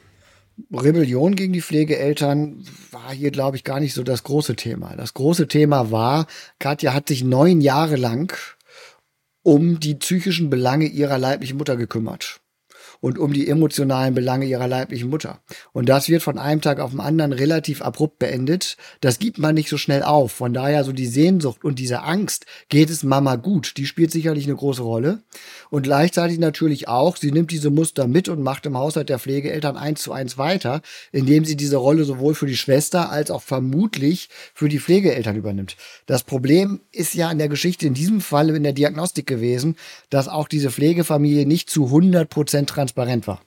[0.73, 4.95] Rebellion gegen die Pflegeeltern war hier, glaube ich, gar nicht so das große Thema.
[4.97, 6.27] Das große Thema war,
[6.59, 8.37] Katja hat sich neun Jahre lang
[9.43, 12.40] um die psychischen Belange ihrer leiblichen Mutter gekümmert
[13.01, 15.41] und um die emotionalen Belange ihrer leiblichen Mutter.
[15.73, 18.77] Und das wird von einem Tag auf den anderen relativ abrupt beendet.
[19.01, 20.33] Das gibt man nicht so schnell auf.
[20.33, 24.45] Von daher so die Sehnsucht und diese Angst, geht es Mama gut, die spielt sicherlich
[24.45, 25.23] eine große Rolle.
[25.71, 29.77] Und gleichzeitig natürlich auch, sie nimmt diese Muster mit und macht im Haushalt der Pflegeeltern
[29.77, 30.83] eins zu eins weiter,
[31.13, 35.77] indem sie diese Rolle sowohl für die Schwester als auch vermutlich für die Pflegeeltern übernimmt.
[36.07, 39.77] Das Problem ist ja in der Geschichte in diesem Fall in der Diagnostik gewesen,
[40.11, 43.41] dass auch diese Pflegefamilie nicht zu 100 Prozent transparent war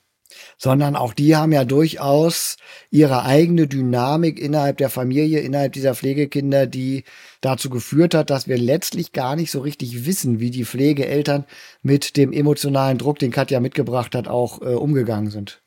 [0.58, 2.58] sondern auch die haben ja durchaus
[2.90, 7.04] ihre eigene Dynamik innerhalb der Familie, innerhalb dieser Pflegekinder, die
[7.42, 11.46] dazu geführt hat, dass wir letztlich gar nicht so richtig wissen, wie die Pflegeeltern
[11.84, 15.62] mit dem emotionalen Druck, den Katja mitgebracht hat, auch äh, umgegangen sind.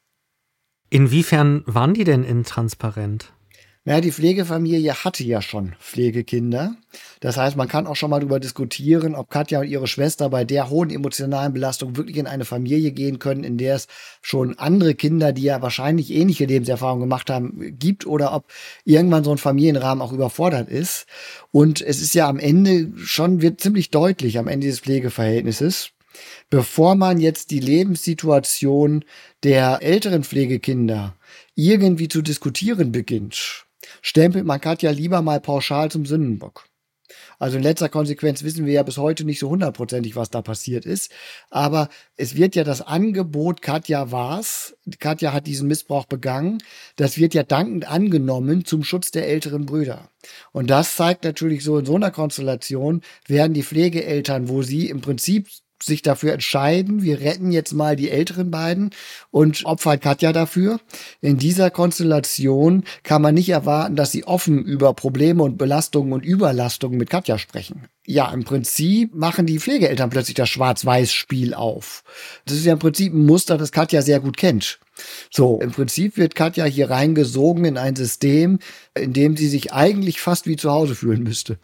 [0.91, 3.33] Inwiefern waren die denn intransparent?
[3.87, 6.75] Naja, die Pflegefamilie hatte ja schon Pflegekinder.
[7.21, 10.45] Das heißt, man kann auch schon mal darüber diskutieren, ob Katja und ihre Schwester bei
[10.45, 13.87] der hohen emotionalen Belastung wirklich in eine Familie gehen können, in der es
[14.23, 18.47] schon andere Kinder, die ja wahrscheinlich ähnliche Lebenserfahrungen gemacht haben, gibt oder ob
[18.85, 21.07] irgendwann so ein Familienrahmen auch überfordert ist.
[21.53, 25.91] Und es ist ja am Ende schon, wird ziemlich deutlich am Ende des Pflegeverhältnisses,
[26.51, 29.05] bevor man jetzt die Lebenssituation
[29.45, 31.15] der älteren Pflegekinder
[31.55, 33.66] irgendwie zu diskutieren beginnt
[34.07, 36.69] stempelt man Katja lieber mal pauschal zum Sündenbock.
[37.41, 40.87] Also in letzter Konsequenz wissen wir ja bis heute nicht so hundertprozentig, was da passiert
[40.87, 41.13] ist.
[41.51, 46.63] Aber es wird ja das Angebot, Katja war's, Katja hat diesen Missbrauch begangen,
[46.95, 50.09] das wird ja dankend angenommen zum Schutz der älteren Brüder.
[50.53, 55.01] Und das zeigt natürlich so in so einer Konstellation, werden die Pflegeeltern, wo sie im
[55.01, 55.49] Prinzip
[55.83, 58.91] sich dafür entscheiden, wir retten jetzt mal die älteren beiden
[59.31, 60.81] und opfern Katja dafür.
[61.21, 66.25] In dieser Konstellation kann man nicht erwarten, dass sie offen über Probleme und Belastungen und
[66.25, 67.89] Überlastungen mit Katja sprechen.
[68.07, 72.05] Ja, im Prinzip machen die Pflegeeltern plötzlich das Schwarz-Weiß-Spiel auf.
[72.45, 74.79] Das ist ja im Prinzip ein Muster, das Katja sehr gut kennt.
[75.31, 78.61] So, im Prinzip wird Katja hier reingesogen in ein System,
[78.95, 81.59] in dem sie sich eigentlich fast wie zu Hause fühlen müsste.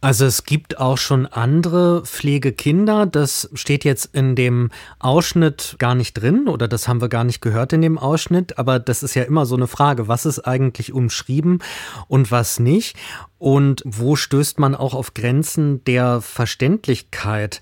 [0.00, 3.06] Also es gibt auch schon andere Pflegekinder.
[3.06, 7.40] Das steht jetzt in dem Ausschnitt gar nicht drin oder das haben wir gar nicht
[7.40, 8.58] gehört in dem Ausschnitt.
[8.58, 11.60] Aber das ist ja immer so eine Frage, was ist eigentlich umschrieben
[12.08, 12.96] und was nicht?
[13.38, 17.60] Und wo stößt man auch auf Grenzen der Verständlichkeit?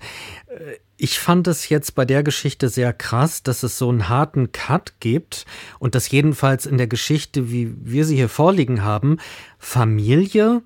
[0.97, 4.93] Ich fand es jetzt bei der Geschichte sehr krass, dass es so einen harten Cut
[4.99, 5.45] gibt
[5.79, 9.17] und dass jedenfalls in der Geschichte, wie wir sie hier vorliegen haben,
[9.57, 10.61] Familie,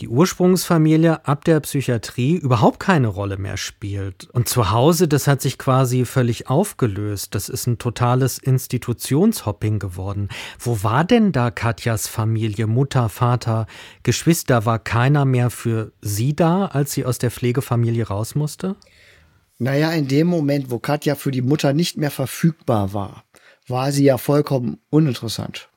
[0.00, 4.28] die Ursprungsfamilie ab der Psychiatrie überhaupt keine Rolle mehr spielt.
[4.30, 7.34] Und zu Hause, das hat sich quasi völlig aufgelöst.
[7.34, 10.28] Das ist ein totales Institutionshopping geworden.
[10.58, 13.66] Wo war denn da Katjas Familie, Mutter, Vater,
[14.02, 14.66] Geschwister?
[14.66, 18.76] War keiner mehr für sie da, als sie aus der Pflegefamilie raus musste?
[19.58, 23.24] Naja, in dem Moment, wo Katja für die Mutter nicht mehr verfügbar war,
[23.68, 25.69] war sie ja vollkommen uninteressant.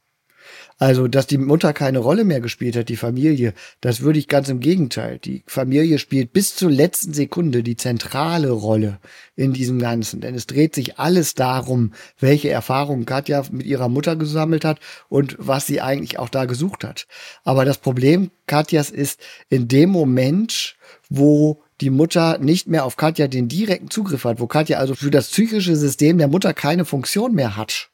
[0.79, 4.49] Also, dass die Mutter keine Rolle mehr gespielt hat, die Familie, das würde ich ganz
[4.49, 5.19] im Gegenteil.
[5.19, 8.99] Die Familie spielt bis zur letzten Sekunde die zentrale Rolle
[9.35, 10.21] in diesem Ganzen.
[10.21, 15.35] Denn es dreht sich alles darum, welche Erfahrungen Katja mit ihrer Mutter gesammelt hat und
[15.39, 17.07] was sie eigentlich auch da gesucht hat.
[17.43, 20.75] Aber das Problem Katjas ist in dem Moment,
[21.09, 25.11] wo die Mutter nicht mehr auf Katja den direkten Zugriff hat, wo Katja also für
[25.11, 27.89] das psychische System der Mutter keine Funktion mehr hat,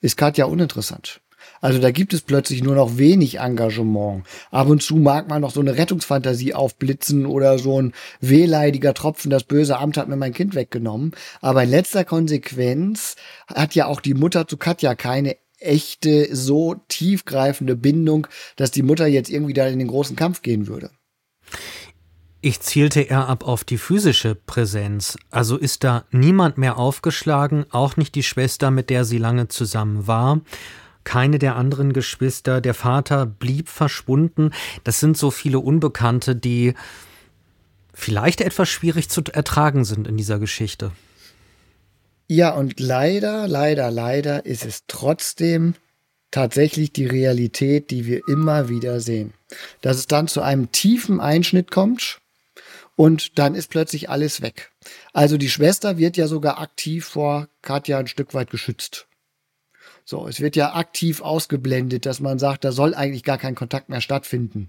[0.00, 1.20] ist Katja uninteressant.
[1.60, 4.24] Also da gibt es plötzlich nur noch wenig Engagement.
[4.50, 9.30] Ab und zu mag man noch so eine Rettungsfantasie aufblitzen oder so ein wehleidiger Tropfen,
[9.30, 11.12] das böse Amt hat mir mein Kind weggenommen.
[11.40, 17.76] Aber in letzter Konsequenz hat ja auch die Mutter zu Katja keine echte, so tiefgreifende
[17.76, 20.90] Bindung, dass die Mutter jetzt irgendwie da in den großen Kampf gehen würde.
[22.40, 25.18] Ich zielte eher ab auf die physische Präsenz.
[25.28, 30.06] Also ist da niemand mehr aufgeschlagen, auch nicht die Schwester, mit der sie lange zusammen
[30.06, 30.40] war
[31.04, 34.50] keine der anderen Geschwister, der Vater blieb verschwunden.
[34.84, 36.74] Das sind so viele Unbekannte, die
[37.94, 40.92] vielleicht etwas schwierig zu ertragen sind in dieser Geschichte.
[42.28, 45.74] Ja, und leider, leider, leider ist es trotzdem
[46.30, 49.32] tatsächlich die Realität, die wir immer wieder sehen.
[49.80, 52.20] Dass es dann zu einem tiefen Einschnitt kommt
[52.94, 54.70] und dann ist plötzlich alles weg.
[55.12, 59.08] Also die Schwester wird ja sogar aktiv vor Katja ein Stück weit geschützt.
[60.10, 63.90] So, es wird ja aktiv ausgeblendet, dass man sagt, da soll eigentlich gar kein Kontakt
[63.90, 64.68] mehr stattfinden.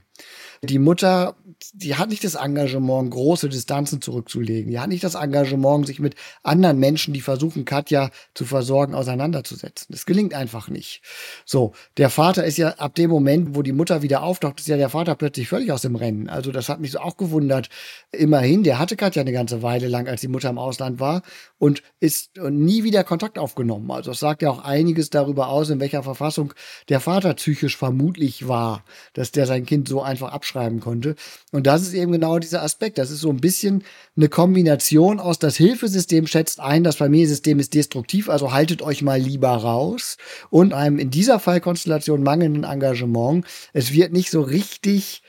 [0.63, 1.35] Die Mutter,
[1.73, 4.69] die hat nicht das Engagement, große Distanzen zurückzulegen.
[4.69, 9.87] Die hat nicht das Engagement, sich mit anderen Menschen, die versuchen, Katja zu versorgen, auseinanderzusetzen.
[9.89, 11.01] Das gelingt einfach nicht.
[11.45, 14.77] So, der Vater ist ja ab dem Moment, wo die Mutter wieder auftaucht, ist ja
[14.77, 16.29] der Vater plötzlich völlig aus dem Rennen.
[16.29, 17.69] Also das hat mich so auch gewundert.
[18.11, 21.23] Immerhin, der hatte Katja eine ganze Weile lang, als die Mutter im Ausland war
[21.57, 23.89] und ist nie wieder Kontakt aufgenommen.
[23.89, 26.53] Also das sagt ja auch einiges darüber aus, in welcher Verfassung
[26.87, 31.15] der Vater psychisch vermutlich war, dass der sein Kind so einfach abschreibt schreiben konnte.
[31.51, 32.97] Und das ist eben genau dieser Aspekt.
[32.97, 33.83] Das ist so ein bisschen
[34.15, 39.19] eine Kombination aus, das Hilfesystem schätzt ein, das Familiensystem ist destruktiv, also haltet euch mal
[39.19, 40.17] lieber raus.
[40.49, 43.45] Und einem in dieser Fallkonstellation mangelnden Engagement.
[43.73, 45.23] Es wird nicht so richtig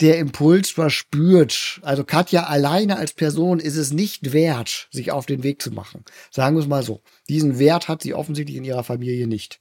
[0.00, 1.80] der Impuls verspürt.
[1.82, 6.04] Also Katja alleine als Person ist es nicht wert, sich auf den Weg zu machen.
[6.30, 7.02] Sagen wir es mal so.
[7.28, 9.60] Diesen Wert hat sie offensichtlich in ihrer Familie nicht.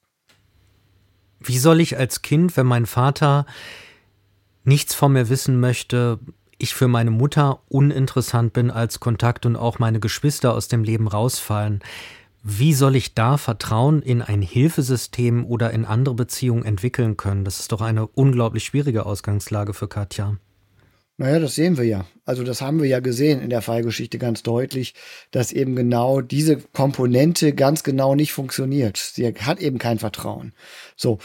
[1.39, 3.45] Wie soll ich als Kind, wenn mein Vater
[4.63, 6.19] nichts von mir wissen möchte,
[6.57, 11.07] ich für meine Mutter uninteressant bin als Kontakt und auch meine Geschwister aus dem Leben
[11.07, 11.81] rausfallen.
[12.43, 17.45] Wie soll ich da Vertrauen in ein Hilfesystem oder in andere Beziehungen entwickeln können?
[17.45, 20.37] Das ist doch eine unglaublich schwierige Ausgangslage für Katja.
[21.17, 22.07] Naja, das sehen wir ja.
[22.25, 24.95] Also das haben wir ja gesehen in der Fallgeschichte ganz deutlich,
[25.29, 28.97] dass eben genau diese Komponente ganz genau nicht funktioniert.
[28.97, 30.53] Sie hat eben kein Vertrauen.
[30.95, 31.19] So,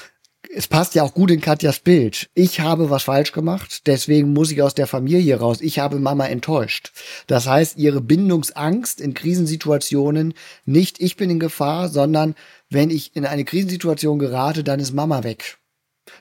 [0.55, 2.29] es passt ja auch gut in Katjas Bild.
[2.35, 5.61] Ich habe was falsch gemacht, deswegen muss ich aus der Familie raus.
[5.61, 6.93] Ich habe Mama enttäuscht.
[7.27, 12.35] Das heißt, ihre Bindungsangst in Krisensituationen nicht ich bin in Gefahr, sondern
[12.71, 15.59] wenn ich in eine Krisensituation gerate, dann ist Mama weg.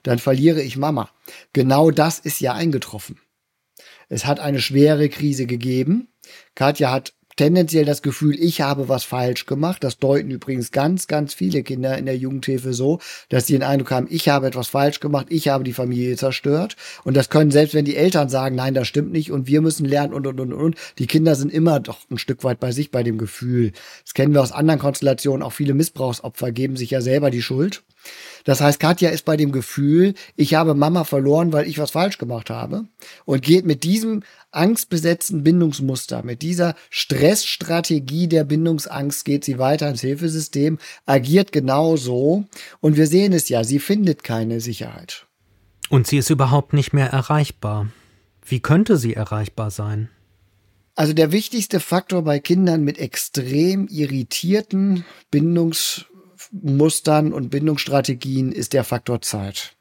[0.03, 1.09] Dann verliere ich Mama.
[1.53, 3.19] Genau das ist ja eingetroffen.
[4.09, 6.09] Es hat eine schwere Krise gegeben.
[6.53, 9.84] Katja hat tendenziell das Gefühl, ich habe was falsch gemacht.
[9.84, 13.91] Das deuten übrigens ganz, ganz viele Kinder in der Jugendhilfe so, dass sie den Eindruck
[13.91, 16.76] haben, ich habe etwas falsch gemacht, ich habe die Familie zerstört.
[17.04, 19.86] Und das können selbst wenn die Eltern sagen, nein, das stimmt nicht und wir müssen
[19.86, 20.76] lernen und, und, und, und.
[20.98, 23.71] Die Kinder sind immer doch ein Stück weit bei sich, bei dem Gefühl.
[24.04, 25.43] Das kennen wir aus anderen Konstellationen.
[25.43, 27.84] Auch viele Missbrauchsopfer geben sich ja selber die Schuld.
[28.45, 32.19] Das heißt, Katja ist bei dem Gefühl, ich habe Mama verloren, weil ich was falsch
[32.19, 32.86] gemacht habe
[33.25, 40.01] und geht mit diesem angstbesetzten Bindungsmuster, mit dieser Stressstrategie der Bindungsangst geht sie weiter ins
[40.01, 42.45] Hilfesystem, agiert genauso
[42.79, 45.25] und wir sehen es ja, sie findet keine Sicherheit.
[45.89, 47.89] Und sie ist überhaupt nicht mehr erreichbar.
[48.45, 50.10] Wie könnte sie erreichbar sein?
[50.93, 56.05] Also der wichtigste Faktor bei Kindern mit extrem irritierten Bindungs
[56.62, 59.76] Mustern und Bindungsstrategien ist der Faktor Zeit.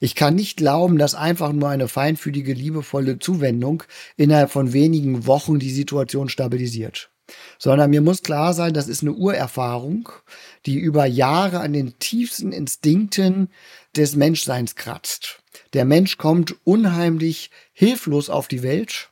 [0.00, 3.84] Ich kann nicht glauben, dass einfach nur eine feinfühlige, liebevolle Zuwendung
[4.16, 7.12] innerhalb von wenigen Wochen die Situation stabilisiert.
[7.58, 10.08] Sondern mir muss klar sein, das ist eine Urerfahrung,
[10.66, 13.48] die über Jahre an den tiefsten Instinkten
[13.96, 15.40] des Menschseins kratzt.
[15.72, 19.11] Der Mensch kommt unheimlich hilflos auf die Welt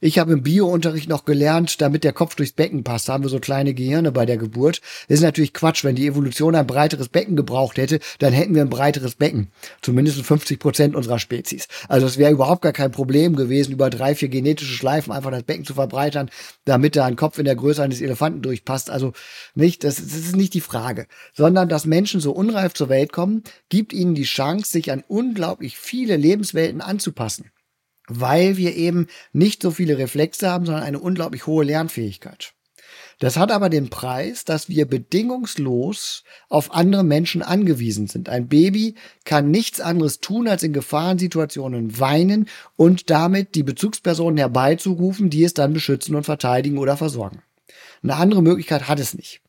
[0.00, 3.40] ich habe im Biounterricht noch gelernt, damit der Kopf durchs Becken passt, haben wir so
[3.40, 4.80] kleine Gehirne bei der Geburt.
[5.08, 5.84] Das ist natürlich Quatsch.
[5.84, 9.48] Wenn die Evolution ein breiteres Becken gebraucht hätte, dann hätten wir ein breiteres Becken.
[9.82, 11.68] Zumindest 50 Prozent unserer Spezies.
[11.88, 15.42] Also es wäre überhaupt gar kein Problem gewesen, über drei, vier genetische Schleifen einfach das
[15.42, 16.30] Becken zu verbreitern,
[16.64, 18.90] damit da ein Kopf in der Größe eines Elefanten durchpasst.
[18.90, 19.12] Also
[19.54, 21.06] nicht, das, das ist nicht die Frage.
[21.34, 25.76] Sondern, dass Menschen so unreif zur Welt kommen, gibt ihnen die Chance, sich an unglaublich
[25.76, 27.50] viele Lebenswelten anzupassen
[28.08, 32.54] weil wir eben nicht so viele Reflexe haben, sondern eine unglaublich hohe Lernfähigkeit.
[33.20, 38.28] Das hat aber den Preis, dass wir bedingungslos auf andere Menschen angewiesen sind.
[38.28, 38.94] Ein Baby
[39.24, 45.52] kann nichts anderes tun, als in Gefahrensituationen weinen und damit die Bezugspersonen herbeizurufen, die es
[45.52, 47.42] dann beschützen und verteidigen oder versorgen.
[48.04, 49.40] Eine andere Möglichkeit hat es nicht.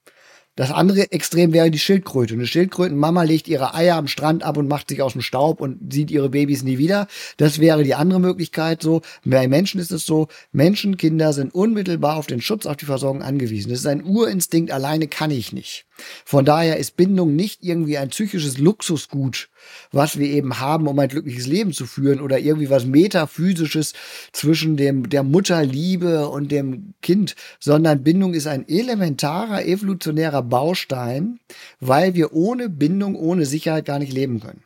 [0.59, 2.33] Das andere Extrem wäre die Schildkröte.
[2.33, 5.93] Eine Schildkrötenmama legt ihre Eier am Strand ab und macht sich aus dem Staub und
[5.93, 7.07] sieht ihre Babys nie wieder.
[7.37, 9.01] Das wäre die andere Möglichkeit so.
[9.23, 13.69] Bei Menschen ist es so, Menschenkinder sind unmittelbar auf den Schutz, auf die Versorgung angewiesen.
[13.69, 15.85] Das ist ein Urinstinkt, alleine kann ich nicht.
[16.25, 19.47] Von daher ist Bindung nicht irgendwie ein psychisches Luxusgut,
[19.91, 23.93] was wir eben haben, um ein glückliches Leben zu führen oder irgendwie was metaphysisches
[24.31, 31.39] zwischen dem, der Mutterliebe und dem Kind, sondern Bindung ist ein elementarer evolutionärer Baustein,
[31.79, 34.63] weil wir ohne Bindung, ohne Sicherheit gar nicht leben können.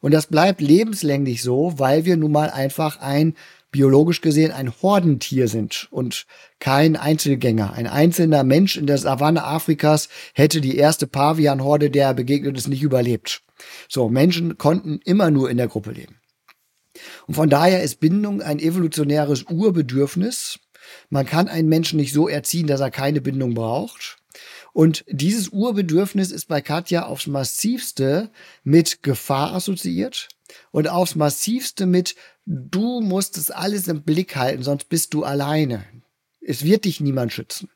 [0.00, 3.34] Und das bleibt lebenslänglich so, weil wir nun mal einfach ein
[3.76, 6.24] biologisch gesehen ein Hordentier sind und
[6.60, 7.74] kein Einzelgänger.
[7.74, 12.82] Ein einzelner Mensch in der Savanne Afrikas hätte die erste Pavianhorde, der begegnet ist, nicht
[12.82, 13.42] überlebt.
[13.86, 16.16] So, Menschen konnten immer nur in der Gruppe leben.
[17.26, 20.58] Und von daher ist Bindung ein evolutionäres Urbedürfnis.
[21.10, 24.16] Man kann einen Menschen nicht so erziehen, dass er keine Bindung braucht.
[24.72, 28.30] Und dieses Urbedürfnis ist bei Katja aufs massivste
[28.64, 30.28] mit Gefahr assoziiert
[30.70, 32.14] und aufs massivste mit
[32.46, 35.84] du musst es alles im Blick halten, sonst bist du alleine.
[36.40, 37.68] Es wird dich niemand schützen.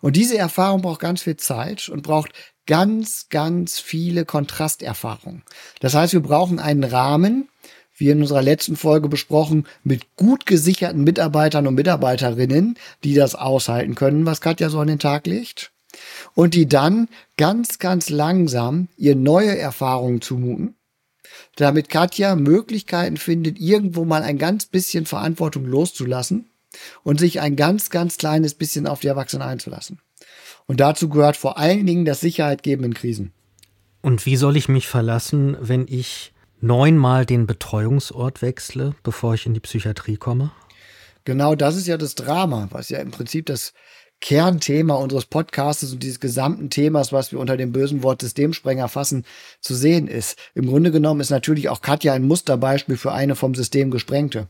[0.00, 2.32] Und diese Erfahrung braucht ganz viel Zeit und braucht
[2.66, 5.42] ganz, ganz viele Kontrasterfahrungen.
[5.80, 7.48] Das heißt, wir brauchen einen Rahmen,
[7.96, 13.94] wie in unserer letzten Folge besprochen, mit gut gesicherten Mitarbeitern und Mitarbeiterinnen, die das aushalten
[13.94, 15.72] können, was Katja so an den Tag legt.
[16.34, 20.77] Und die dann ganz, ganz langsam ihr neue Erfahrungen zumuten
[21.60, 26.50] damit Katja Möglichkeiten findet, irgendwo mal ein ganz bisschen Verantwortung loszulassen
[27.02, 30.00] und sich ein ganz, ganz kleines bisschen auf die Erwachsenen einzulassen.
[30.66, 33.32] Und dazu gehört vor allen Dingen das Sicherheit geben in Krisen.
[34.02, 39.54] Und wie soll ich mich verlassen, wenn ich neunmal den Betreuungsort wechsle, bevor ich in
[39.54, 40.52] die Psychiatrie komme?
[41.24, 43.74] Genau das ist ja das Drama, was ja im Prinzip das
[44.20, 49.24] Kernthema unseres Podcasts und dieses gesamten Themas, was wir unter dem bösen Wort Systemsprenger fassen,
[49.60, 50.36] zu sehen ist.
[50.54, 54.48] Im Grunde genommen ist natürlich auch Katja ein Musterbeispiel für eine vom System gesprengte.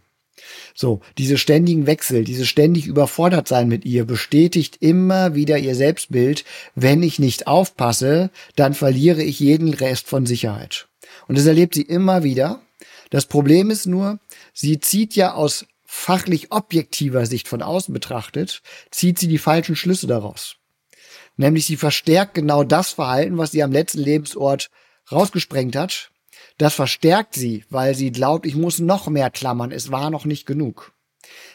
[0.74, 6.44] So, diese ständigen Wechsel, dieses ständig überfordert sein mit ihr bestätigt immer wieder ihr Selbstbild.
[6.74, 10.88] Wenn ich nicht aufpasse, dann verliere ich jeden Rest von Sicherheit.
[11.26, 12.60] Und das erlebt sie immer wieder.
[13.10, 14.18] Das Problem ist nur,
[14.52, 20.06] sie zieht ja aus fachlich objektiver Sicht von außen betrachtet, zieht sie die falschen Schlüsse
[20.06, 20.56] daraus.
[21.38, 24.70] Nämlich sie verstärkt genau das Verhalten, was sie am letzten Lebensort
[25.10, 26.10] rausgesprengt hat.
[26.58, 30.44] Das verstärkt sie, weil sie glaubt, ich muss noch mehr klammern, es war noch nicht
[30.44, 30.92] genug.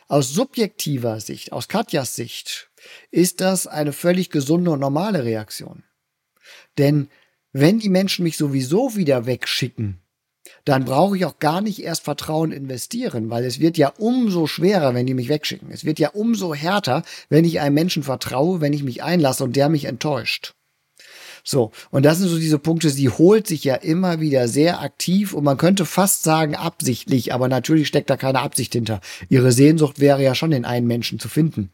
[0.08, 2.72] Aus subjektiver Sicht, aus Katjas Sicht,
[3.12, 5.84] ist das eine völlig gesunde und normale Reaktion.
[6.80, 7.08] Denn
[7.52, 10.03] wenn die Menschen mich sowieso wieder wegschicken,
[10.66, 14.94] dann brauche ich auch gar nicht erst Vertrauen investieren, weil es wird ja umso schwerer,
[14.94, 15.70] wenn die mich wegschicken.
[15.72, 19.56] Es wird ja umso härter, wenn ich einem Menschen vertraue, wenn ich mich einlasse und
[19.56, 20.54] der mich enttäuscht.
[21.46, 25.34] So, und das sind so diese Punkte, sie holt sich ja immer wieder sehr aktiv
[25.34, 29.02] und man könnte fast sagen absichtlich, aber natürlich steckt da keine Absicht hinter.
[29.28, 31.72] Ihre Sehnsucht wäre ja schon in einen Menschen zu finden.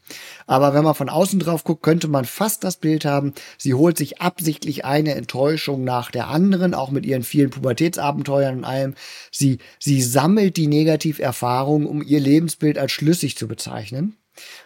[0.48, 3.96] Aber wenn man von außen drauf guckt, könnte man fast das Bild haben, sie holt
[3.96, 8.94] sich absichtlich eine Enttäuschung nach der anderen, auch mit ihren vielen Pubertätsabenteuern und allem.
[9.30, 14.16] Sie, sie sammelt die Negativerfahrungen, um ihr Lebensbild als schlüssig zu bezeichnen.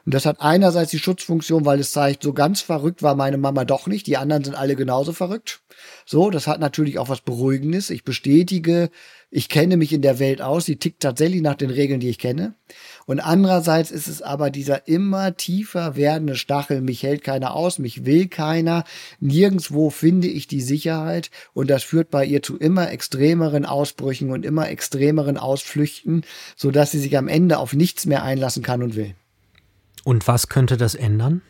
[0.04, 3.64] Und das hat einerseits die Schutzfunktion, weil es zeigt, so ganz verrückt war meine Mama
[3.64, 4.06] doch nicht.
[4.06, 5.62] Die anderen sind alle genauso verrückt.
[6.06, 7.90] So, das hat natürlich auch was Beruhigendes.
[7.90, 8.90] Ich bestätige,
[9.30, 10.66] ich kenne mich in der Welt aus.
[10.66, 12.54] Sie tickt tatsächlich nach den Regeln, die ich kenne.
[13.06, 16.80] Und andererseits ist es aber dieser immer tiefer werdende Stachel.
[16.82, 18.84] Mich hält keiner aus, mich will keiner.
[19.20, 21.30] Nirgendswo finde ich die Sicherheit.
[21.52, 26.24] Und das führt bei ihr zu immer extremeren Ausbrüchen und immer extremeren Ausflüchten,
[26.54, 29.14] sodass sie sich am Ende auf nichts mehr einlassen kann und will.
[30.04, 31.42] Und was könnte das ändern?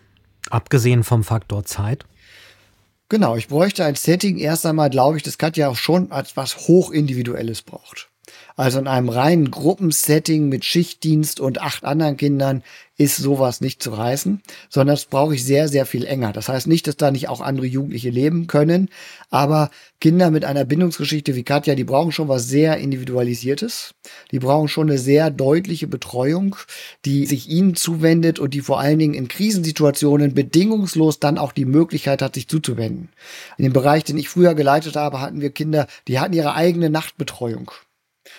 [0.50, 2.04] Abgesehen vom Faktor Zeit?
[3.08, 6.68] Genau, ich bräuchte ein Setting erst einmal, glaube ich, das Katja auch schon als was
[6.68, 8.08] hochindividuelles braucht.
[8.56, 12.62] Also in einem reinen Gruppensetting mit Schichtdienst und acht anderen Kindern
[12.96, 16.32] ist sowas nicht zu reißen, sondern das brauche ich sehr, sehr viel enger.
[16.32, 18.88] Das heißt nicht, dass da nicht auch andere Jugendliche leben können,
[19.30, 19.70] aber
[20.00, 23.94] Kinder mit einer Bindungsgeschichte wie Katja, die brauchen schon was sehr Individualisiertes.
[24.30, 26.54] Die brauchen schon eine sehr deutliche Betreuung,
[27.04, 31.64] die sich ihnen zuwendet und die vor allen Dingen in Krisensituationen bedingungslos dann auch die
[31.64, 33.08] Möglichkeit hat, sich zuzuwenden.
[33.58, 36.90] In dem Bereich, den ich früher geleitet habe, hatten wir Kinder, die hatten ihre eigene
[36.90, 37.72] Nachtbetreuung.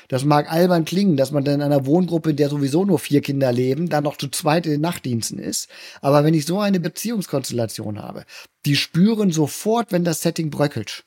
[0.08, 3.22] Das mag albern klingen, dass man dann in einer Wohngruppe, in der sowieso nur vier
[3.22, 5.70] Kinder leben, dann noch zu zweit in den Nachtdiensten ist.
[6.02, 8.26] Aber wenn ich so eine Beziehungskonstellation habe,
[8.66, 11.06] die spüren sofort, wenn das Setting bröckelt.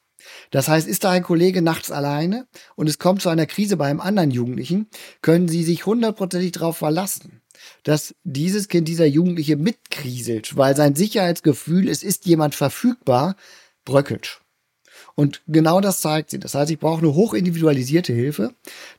[0.51, 3.87] Das heißt, ist da ein Kollege nachts alleine und es kommt zu einer Krise bei
[3.87, 4.89] einem anderen Jugendlichen,
[5.22, 7.41] können Sie sich hundertprozentig darauf verlassen,
[7.83, 13.37] dass dieses Kind, dieser Jugendliche mitkriselt, weil sein Sicherheitsgefühl, es ist jemand verfügbar,
[13.85, 14.41] bröckelt.
[15.19, 16.39] Und genau das zeigt sie.
[16.39, 18.53] Das heißt, ich brauche eine hochindividualisierte Hilfe,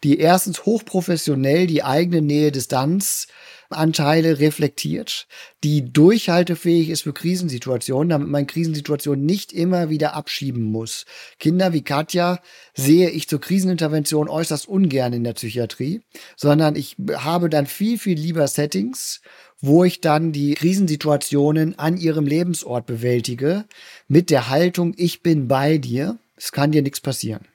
[0.04, 3.28] die erstens hochprofessionell die eigene Nähe-Distanz
[3.70, 5.28] Anteile reflektiert,
[5.64, 11.06] die durchhaltefähig ist für Krisensituationen, damit man Krisensituationen nicht immer wieder abschieben muss.
[11.38, 12.40] Kinder wie Katja
[12.74, 16.02] sehe ich zur Krisenintervention äußerst ungern in der Psychiatrie,
[16.36, 19.22] sondern ich habe dann viel, viel lieber Settings,
[19.62, 23.66] wo ich dann die Krisensituationen an ihrem Lebensort bewältige,
[24.08, 27.46] mit der Haltung, ich bin bei dir, es kann dir nichts passieren.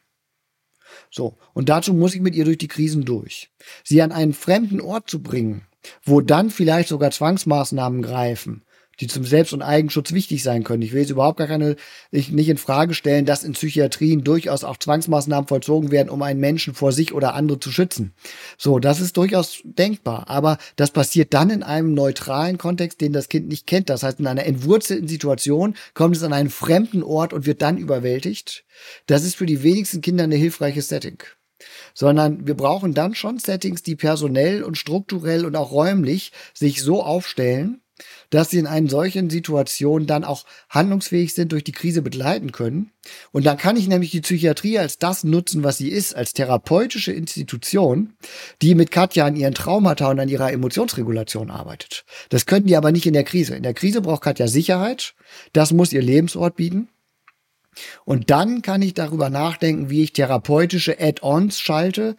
[1.11, 3.51] So, und dazu muss ich mit ihr durch die Krisen durch.
[3.83, 5.67] Sie an einen fremden Ort zu bringen,
[6.03, 8.63] wo dann vielleicht sogar Zwangsmaßnahmen greifen,
[9.01, 10.83] die zum Selbst- und Eigenschutz wichtig sein können.
[10.83, 11.77] Ich will jetzt überhaupt gar keine,
[12.11, 16.41] ich nicht in Frage stellen, dass in Psychiatrien durchaus auch Zwangsmaßnahmen vollzogen werden, um einen
[16.41, 18.15] Menschen vor sich oder andere zu schützen.
[18.57, 20.29] So, das ist durchaus denkbar.
[20.29, 23.91] Aber das passiert dann in einem neutralen Kontext, den das Kind nicht kennt.
[23.91, 27.79] Das heißt, in einer entwurzelten Situation kommt es an einen fremden Ort und wird dann
[27.79, 28.65] überwältigt.
[29.07, 31.19] Das ist für die wenigsten Kinder eine hilfreiche Setting
[31.95, 37.03] sondern wir brauchen dann schon Settings, die personell und strukturell und auch räumlich sich so
[37.03, 37.81] aufstellen,
[38.31, 42.91] dass sie in einer solchen Situation dann auch handlungsfähig sind, durch die Krise begleiten können.
[43.31, 47.13] Und dann kann ich nämlich die Psychiatrie als das nutzen, was sie ist, als therapeutische
[47.13, 48.15] Institution,
[48.63, 52.05] die mit Katja an ihren Traumata und an ihrer Emotionsregulation arbeitet.
[52.31, 53.55] Das können die aber nicht in der Krise.
[53.55, 55.15] In der Krise braucht Katja Sicherheit.
[55.53, 56.89] Das muss ihr Lebensort bieten.
[58.05, 62.17] Und dann kann ich darüber nachdenken, wie ich therapeutische Add-ons schalte,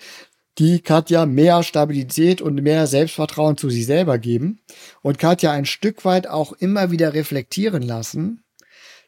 [0.58, 4.60] die Katja mehr Stabilität und mehr Selbstvertrauen zu sich selber geben
[5.02, 8.44] und Katja ein Stück weit auch immer wieder reflektieren lassen,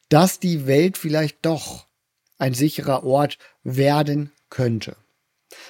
[0.10, 1.88] dass die Welt vielleicht doch
[2.38, 4.96] ein sicherer Ort werden könnte.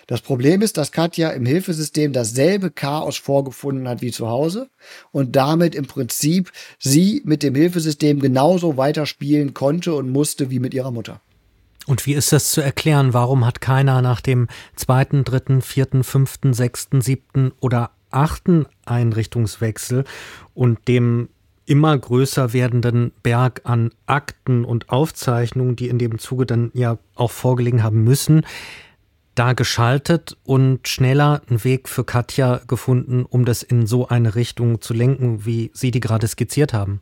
[0.07, 4.69] Das Problem ist, dass Katja im Hilfesystem dasselbe Chaos vorgefunden hat wie zu Hause
[5.11, 10.73] und damit im Prinzip sie mit dem Hilfesystem genauso weiterspielen konnte und musste wie mit
[10.73, 11.21] ihrer Mutter.
[11.85, 13.13] Und wie ist das zu erklären?
[13.13, 20.03] Warum hat keiner nach dem zweiten, dritten, vierten, fünften, sechsten, siebten oder achten Einrichtungswechsel
[20.53, 21.29] und dem
[21.65, 27.31] immer größer werdenden Berg an Akten und Aufzeichnungen, die in dem Zuge dann ja auch
[27.31, 28.45] vorgelegen haben müssen,
[29.37, 34.81] da geschaltet und schneller einen Weg für Katja gefunden, um das in so eine Richtung
[34.81, 37.01] zu lenken, wie Sie die gerade skizziert haben?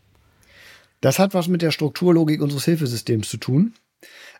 [1.01, 3.73] Das hat was mit der Strukturlogik unseres Hilfesystems zu tun.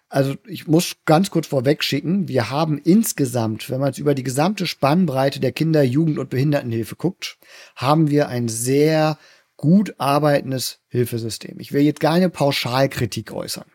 [0.10, 4.24] Also ich muss ganz kurz vorweg schicken, wir haben insgesamt, wenn man es über die
[4.24, 7.38] gesamte Spannbreite der Kinder-, Jugend- und Behindertenhilfe guckt,
[7.76, 9.18] haben wir ein sehr
[9.58, 11.60] gut arbeitendes Hilfesystem.
[11.60, 13.66] Ich will jetzt keine Pauschalkritik äußern.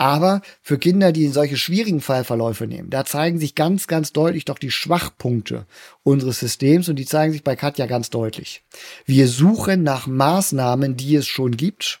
[0.00, 4.46] Aber für Kinder, die in solche schwierigen Fallverläufe nehmen, da zeigen sich ganz, ganz deutlich
[4.46, 5.66] doch die Schwachpunkte
[6.02, 8.62] unseres Systems und die zeigen sich bei Katja ganz deutlich.
[9.04, 12.00] Wir suchen nach Maßnahmen, die es schon gibt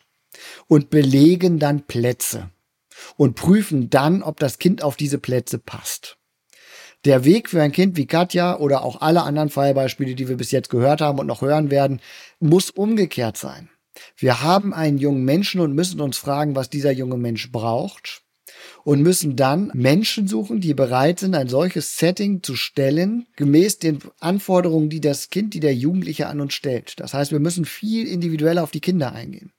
[0.66, 2.48] und belegen dann Plätze
[3.18, 6.16] und prüfen dann, ob das Kind auf diese Plätze passt.
[7.04, 10.52] Der Weg für ein Kind wie Katja oder auch alle anderen Fallbeispiele, die wir bis
[10.52, 12.00] jetzt gehört haben und noch hören werden,
[12.38, 13.68] muss umgekehrt sein.
[14.16, 18.22] Wir haben einen jungen Menschen und müssen uns fragen, was dieser junge Mensch braucht
[18.84, 23.98] und müssen dann Menschen suchen, die bereit sind, ein solches Setting zu stellen, gemäß den
[24.20, 26.98] Anforderungen, die das Kind, die der Jugendliche an uns stellt.
[27.00, 29.52] Das heißt, wir müssen viel individueller auf die Kinder eingehen.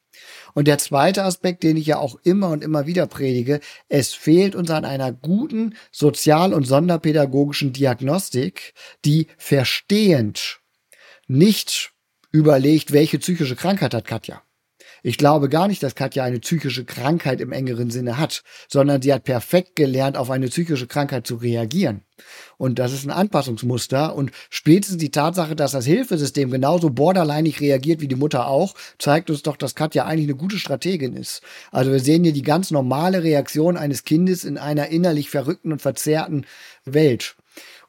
[0.53, 4.55] Und der zweite Aspekt, den ich ja auch immer und immer wieder predige, es fehlt
[4.55, 8.73] uns an einer guten sozial- und sonderpädagogischen Diagnostik,
[9.05, 10.59] die verstehend
[11.27, 11.93] nicht
[12.31, 14.41] überlegt, welche psychische Krankheit hat Katja.
[15.03, 19.11] Ich glaube gar nicht, dass Katja eine psychische Krankheit im engeren Sinne hat, sondern sie
[19.11, 22.01] hat perfekt gelernt, auf eine psychische Krankheit zu reagieren.
[22.57, 24.15] Und das ist ein Anpassungsmuster.
[24.15, 29.31] Und spätestens die Tatsache, dass das Hilfesystem genauso borderlinig reagiert wie die Mutter auch, zeigt
[29.31, 31.41] uns doch, dass Katja eigentlich eine gute Strategin ist.
[31.71, 35.81] Also wir sehen hier die ganz normale Reaktion eines Kindes in einer innerlich verrückten und
[35.81, 36.45] verzerrten
[36.85, 37.35] Welt.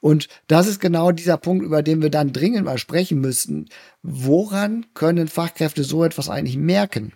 [0.02, 3.68] Und das ist genau dieser Punkt, über den wir dann dringend mal sprechen müssen.
[4.02, 7.12] Woran können Fachkräfte so etwas eigentlich merken?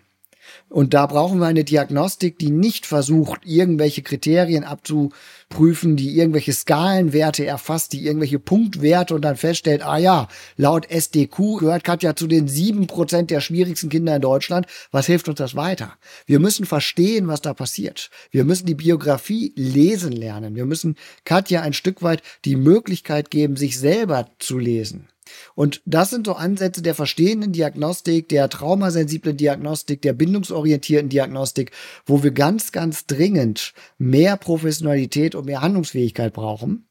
[0.68, 7.46] Und da brauchen wir eine Diagnostik, die nicht versucht, irgendwelche Kriterien abzuprüfen, die irgendwelche Skalenwerte
[7.46, 12.48] erfasst, die irgendwelche Punktwerte und dann feststellt, ah ja, laut SDQ gehört Katja zu den
[12.48, 14.66] sieben Prozent der schwierigsten Kinder in Deutschland.
[14.90, 15.94] Was hilft uns das weiter?
[16.26, 18.11] Wir müssen verstehen, was da passiert.
[18.30, 20.54] Wir müssen die Biografie lesen lernen.
[20.54, 25.09] Wir müssen Katja ein Stück weit die Möglichkeit geben, sich selber zu lesen.
[25.55, 31.72] Und das sind so Ansätze der verstehenden Diagnostik, der traumasensiblen Diagnostik, der bindungsorientierten Diagnostik,
[32.05, 36.89] wo wir ganz, ganz dringend mehr Professionalität und mehr Handlungsfähigkeit brauchen.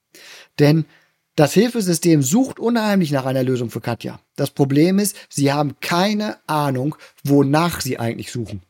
[0.60, 0.86] Denn
[1.36, 4.20] das Hilfesystem sucht unheimlich nach einer Lösung für Katja.
[4.38, 8.62] Das Problem ist, sie haben keine Ahnung, wonach sie eigentlich suchen.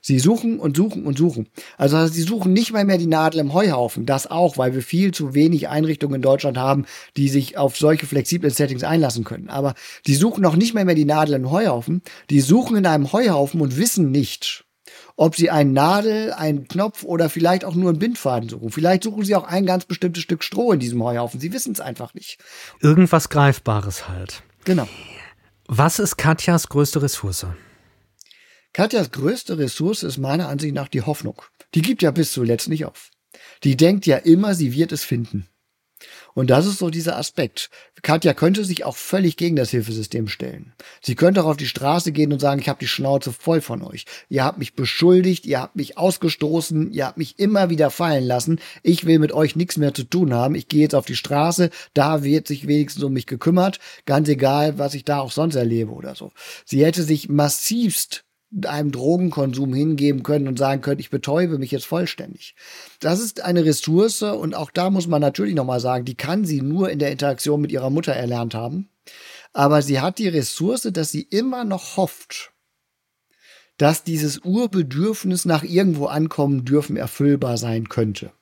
[0.00, 1.48] Sie suchen und suchen und suchen.
[1.76, 4.06] Also sie suchen nicht mal mehr die Nadel im Heuhaufen.
[4.06, 6.86] Das auch, weil wir viel zu wenig Einrichtungen in Deutschland haben,
[7.16, 9.48] die sich auf solche flexiblen Settings einlassen können.
[9.48, 9.74] Aber
[10.06, 12.02] die suchen noch nicht mal mehr die Nadel im Heuhaufen.
[12.30, 14.64] Die suchen in einem Heuhaufen und wissen nicht,
[15.16, 18.70] ob sie einen Nadel, einen Knopf oder vielleicht auch nur einen Bindfaden suchen.
[18.70, 21.40] Vielleicht suchen sie auch ein ganz bestimmtes Stück Stroh in diesem Heuhaufen.
[21.40, 22.38] Sie wissen es einfach nicht.
[22.80, 24.42] Irgendwas Greifbares halt.
[24.64, 24.88] Genau.
[25.66, 27.46] Was ist Katjas größte Ressource?
[28.78, 31.42] Katjas größte Ressource ist meiner Ansicht nach die Hoffnung.
[31.74, 33.10] Die gibt ja bis zuletzt nicht auf.
[33.64, 35.48] Die denkt ja immer, sie wird es finden.
[36.32, 37.70] Und das ist so dieser Aspekt.
[38.02, 40.74] Katja könnte sich auch völlig gegen das Hilfesystem stellen.
[41.02, 43.82] Sie könnte auch auf die Straße gehen und sagen, ich habe die Schnauze voll von
[43.82, 44.04] euch.
[44.28, 48.60] Ihr habt mich beschuldigt, ihr habt mich ausgestoßen, ihr habt mich immer wieder fallen lassen.
[48.84, 50.54] Ich will mit euch nichts mehr zu tun haben.
[50.54, 54.78] Ich gehe jetzt auf die Straße, da wird sich wenigstens um mich gekümmert, ganz egal,
[54.78, 56.30] was ich da auch sonst erlebe oder so.
[56.64, 58.24] Sie hätte sich massivst
[58.66, 62.54] einem Drogenkonsum hingeben können und sagen können, ich betäube mich jetzt vollständig.
[63.00, 66.62] Das ist eine Ressource und auch da muss man natürlich nochmal sagen, die kann sie
[66.62, 68.88] nur in der Interaktion mit ihrer Mutter erlernt haben.
[69.52, 72.52] Aber sie hat die Ressource, dass sie immer noch hofft,
[73.76, 78.32] dass dieses Urbedürfnis nach irgendwo ankommen dürfen erfüllbar sein könnte.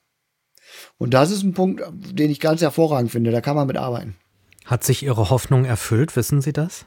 [0.98, 3.30] Und das ist ein Punkt, den ich ganz hervorragend finde.
[3.30, 4.16] Da kann man mit arbeiten.
[4.64, 6.16] Hat sich Ihre Hoffnung erfüllt?
[6.16, 6.86] Wissen Sie das?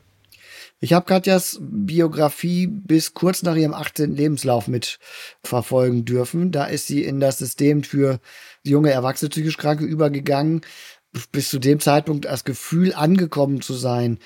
[0.82, 4.16] Ich habe Katjas Biografie bis kurz nach ihrem 18.
[4.16, 4.98] Lebenslauf mit
[5.44, 6.52] verfolgen dürfen.
[6.52, 8.22] Da ist sie in das System für
[8.64, 10.62] junge Erwachsene psychisch Kranke übergegangen.
[11.34, 14.20] Bis zu dem Zeitpunkt das Gefühl angekommen zu sein,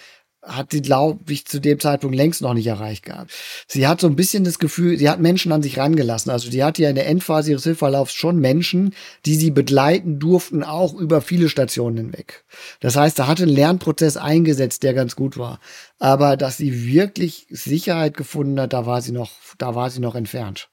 [0.45, 3.31] hat sie, glaube ich, zu dem Zeitpunkt längst noch nicht erreicht gehabt.
[3.67, 6.31] Sie hat so ein bisschen das Gefühl, sie hat Menschen an sich rangelassen.
[6.31, 8.93] Also die hat ja in der Endphase ihres Hilfverlaufs schon Menschen,
[9.25, 12.43] die sie begleiten durften, auch über viele Stationen hinweg.
[12.81, 15.59] Das heißt, da hatte ein Lernprozess eingesetzt, der ganz gut war.
[15.99, 20.15] Aber dass sie wirklich Sicherheit gefunden hat, da war sie noch, da war sie noch
[20.15, 20.69] entfernt.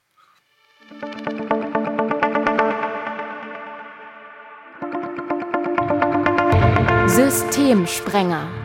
[7.06, 8.59] Systemsprenger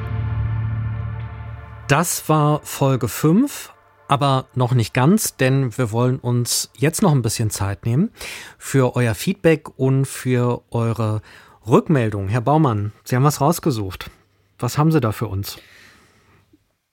[1.87, 3.71] das war Folge 5,
[4.07, 8.11] aber noch nicht ganz, denn wir wollen uns jetzt noch ein bisschen Zeit nehmen
[8.57, 11.21] für euer Feedback und für eure
[11.67, 12.27] Rückmeldung.
[12.27, 14.09] Herr Baumann, Sie haben was rausgesucht.
[14.57, 15.57] Was haben Sie da für uns?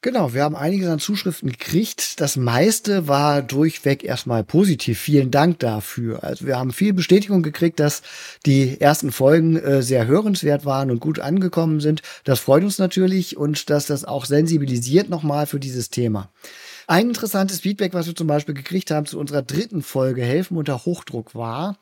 [0.05, 2.21] Genau, wir haben einiges an Zuschriften gekriegt.
[2.21, 4.99] Das meiste war durchweg erstmal positiv.
[4.99, 6.25] Vielen Dank dafür.
[6.25, 8.03] Also wir haben viel Bestätigung gekriegt, dass
[8.45, 12.03] die ersten Folgen äh, sehr hörenswert waren und gut angekommen sind.
[12.25, 16.29] Das freut uns natürlich und dass das auch sensibilisiert nochmal für dieses Thema.
[16.89, 20.85] Ein interessantes Feedback, was wir zum Beispiel gekriegt haben zu unserer dritten Folge Helfen unter
[20.85, 21.79] Hochdruck war,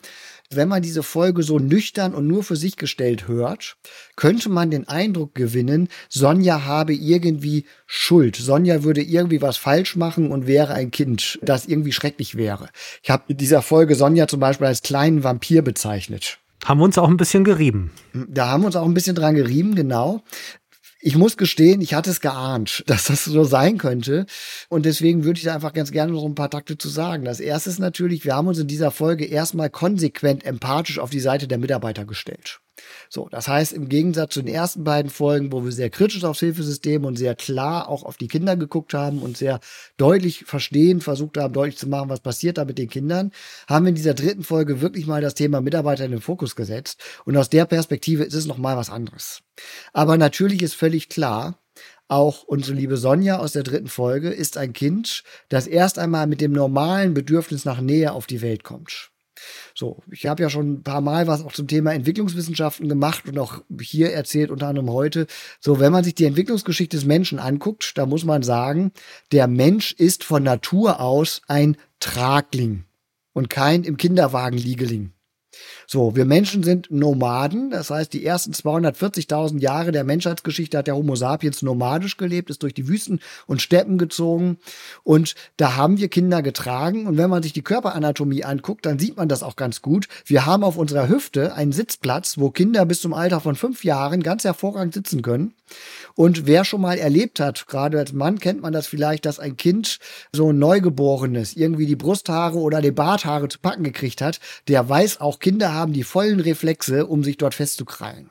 [0.52, 3.76] wenn man diese Folge so nüchtern und nur für sich gestellt hört,
[4.16, 8.34] könnte man den Eindruck gewinnen, Sonja habe irgendwie Schuld.
[8.36, 12.68] Sonja würde irgendwie was falsch machen und wäre ein Kind, das irgendwie schrecklich wäre.
[13.02, 16.38] Ich habe in dieser Folge Sonja zum Beispiel als kleinen Vampir bezeichnet.
[16.64, 17.90] Haben wir uns auch ein bisschen gerieben.
[18.12, 20.22] Da haben wir uns auch ein bisschen dran gerieben, genau.
[21.02, 24.26] Ich muss gestehen, ich hatte es geahnt, dass das so sein könnte.
[24.68, 27.24] Und deswegen würde ich da einfach ganz gerne noch ein paar Takte zu sagen.
[27.24, 31.20] Das erste ist natürlich, wir haben uns in dieser Folge erstmal konsequent empathisch auf die
[31.20, 32.60] Seite der Mitarbeiter gestellt.
[33.08, 36.40] So, das heißt, im Gegensatz zu den ersten beiden Folgen, wo wir sehr kritisch aufs
[36.40, 39.60] Hilfesystem und sehr klar auch auf die Kinder geguckt haben und sehr
[39.96, 43.32] deutlich verstehen, versucht haben, deutlich zu machen, was passiert da mit den Kindern,
[43.68, 47.02] haben wir in dieser dritten Folge wirklich mal das Thema Mitarbeiter in den Fokus gesetzt.
[47.24, 49.42] Und aus der Perspektive ist es nochmal was anderes.
[49.92, 51.58] Aber natürlich ist völlig klar,
[52.10, 56.40] auch unsere liebe Sonja aus der dritten Folge ist ein Kind, das erst einmal mit
[56.40, 59.12] dem normalen Bedürfnis nach Nähe auf die Welt kommt.
[59.74, 63.38] So, ich habe ja schon ein paar Mal was auch zum Thema Entwicklungswissenschaften gemacht und
[63.38, 65.26] auch hier erzählt, unter anderem heute.
[65.60, 68.92] So, wenn man sich die Entwicklungsgeschichte des Menschen anguckt, da muss man sagen,
[69.32, 72.84] der Mensch ist von Natur aus ein Tragling
[73.32, 75.12] und kein im Kinderwagen Liegeling.
[75.86, 77.70] So, wir Menschen sind Nomaden.
[77.70, 82.62] Das heißt, die ersten 240.000 Jahre der Menschheitsgeschichte hat der Homo sapiens nomadisch gelebt, ist
[82.62, 84.58] durch die Wüsten und Steppen gezogen.
[85.02, 87.06] Und da haben wir Kinder getragen.
[87.06, 90.08] Und wenn man sich die Körperanatomie anguckt, dann sieht man das auch ganz gut.
[90.24, 94.22] Wir haben auf unserer Hüfte einen Sitzplatz, wo Kinder bis zum Alter von fünf Jahren
[94.22, 95.54] ganz hervorragend sitzen können.
[96.14, 99.56] Und wer schon mal erlebt hat, gerade als Mann kennt man das vielleicht, dass ein
[99.56, 99.98] Kind
[100.32, 105.20] so ein Neugeborenes irgendwie die Brusthaare oder die Barthaare zu packen gekriegt hat, der weiß
[105.20, 108.30] auch, Kinder haben die vollen Reflexe, um sich dort festzukrallen.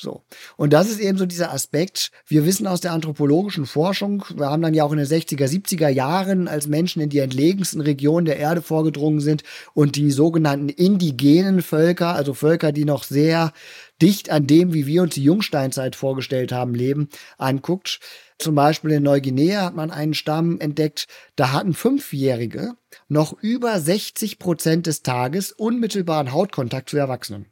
[0.00, 0.22] So.
[0.56, 2.10] Und das ist eben so dieser Aspekt.
[2.26, 5.88] Wir wissen aus der anthropologischen Forschung, wir haben dann ja auch in den 60er, 70er
[5.88, 9.42] Jahren, als Menschen in die entlegensten Regionen der Erde vorgedrungen sind
[9.74, 13.52] und die sogenannten indigenen Völker, also Völker, die noch sehr
[14.00, 18.00] dicht an dem, wie wir uns die Jungsteinzeit vorgestellt haben, leben, anguckt.
[18.38, 22.72] Zum Beispiel in Neuguinea hat man einen Stamm entdeckt, da hatten Fünfjährige
[23.08, 27.50] noch über 60 Prozent des Tages unmittelbaren Hautkontakt zu Erwachsenen.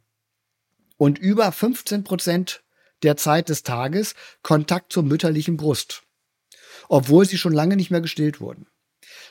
[0.99, 2.61] Und über 15 Prozent
[3.03, 6.03] der Zeit des Tages Kontakt zur mütterlichen Brust.
[6.89, 8.67] Obwohl sie schon lange nicht mehr gestillt wurden.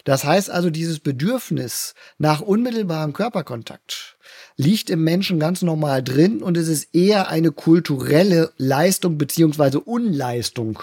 [0.04, 4.16] Das heißt also, dieses Bedürfnis nach unmittelbarem Körperkontakt
[4.56, 10.82] liegt im Menschen ganz normal drin und es ist eher eine kulturelle Leistung beziehungsweise Unleistung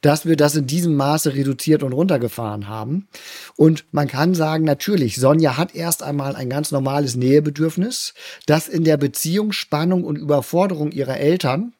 [0.00, 3.08] dass wir das in diesem Maße reduziert und runtergefahren haben.
[3.56, 8.14] Und man kann sagen, natürlich, Sonja hat erst einmal ein ganz normales Nähebedürfnis,
[8.46, 11.74] das in der Beziehungsspannung und Überforderung ihrer Eltern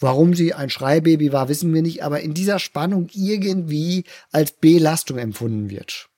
[0.00, 5.18] Warum sie ein Schreibaby war, wissen wir nicht, aber in dieser Spannung irgendwie als Belastung
[5.18, 6.08] empfunden wird.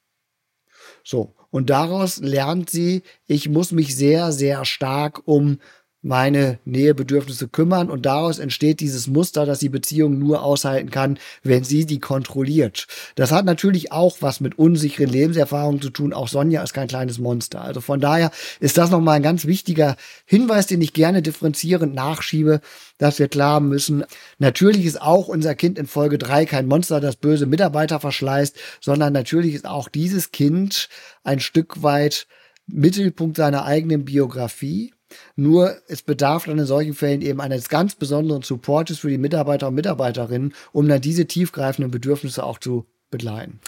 [1.03, 5.61] So, und daraus lernt sie, ich muss mich sehr, sehr stark um
[6.03, 11.63] meine Nähebedürfnisse kümmern und daraus entsteht dieses Muster, dass die Beziehung nur aushalten kann, wenn
[11.63, 12.87] sie die kontrolliert.
[13.17, 16.13] Das hat natürlich auch was mit unsicheren Lebenserfahrungen zu tun.
[16.13, 17.61] Auch Sonja ist kein kleines Monster.
[17.61, 18.31] Also von daher
[18.61, 22.61] ist das nochmal ein ganz wichtiger Hinweis, den ich gerne differenzierend nachschiebe,
[22.97, 24.05] dass wir klar müssen,
[24.39, 29.13] natürlich ist auch unser Kind in Folge drei kein Monster, das böse Mitarbeiter verschleißt, sondern
[29.13, 30.89] natürlich ist auch dieses Kind
[31.25, 32.27] ein Stück weit
[32.67, 34.93] Mittelpunkt seiner eigenen Biografie
[35.37, 39.69] nur es bedarf dann in solchen Fällen eben eines ganz besonderen Supportes für die Mitarbeiter
[39.69, 43.61] und Mitarbeiterinnen, um dann diese tiefgreifenden Bedürfnisse auch zu begleiten.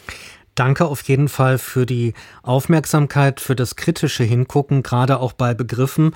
[0.55, 2.13] Danke auf jeden Fall für die
[2.43, 6.15] Aufmerksamkeit, für das kritische Hingucken, gerade auch bei Begriffen.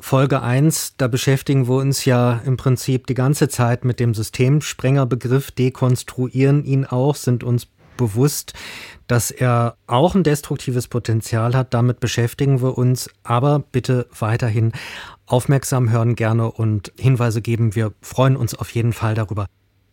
[0.00, 5.50] Folge 1, da beschäftigen wir uns ja im Prinzip die ganze Zeit mit dem Systemsprengerbegriff,
[5.50, 8.52] dekonstruieren ihn auch, sind uns bewusst,
[9.06, 11.74] dass er auch ein destruktives Potenzial hat.
[11.74, 13.10] Damit beschäftigen wir uns.
[13.22, 14.72] Aber bitte weiterhin
[15.26, 17.74] aufmerksam hören gerne und Hinweise geben.
[17.74, 19.46] Wir freuen uns auf jeden Fall darüber.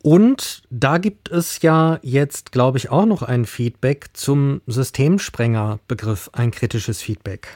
[0.03, 6.49] Und da gibt es ja jetzt, glaube ich, auch noch ein Feedback zum Systemsprenger-Begriff, ein
[6.49, 7.47] kritisches Feedback.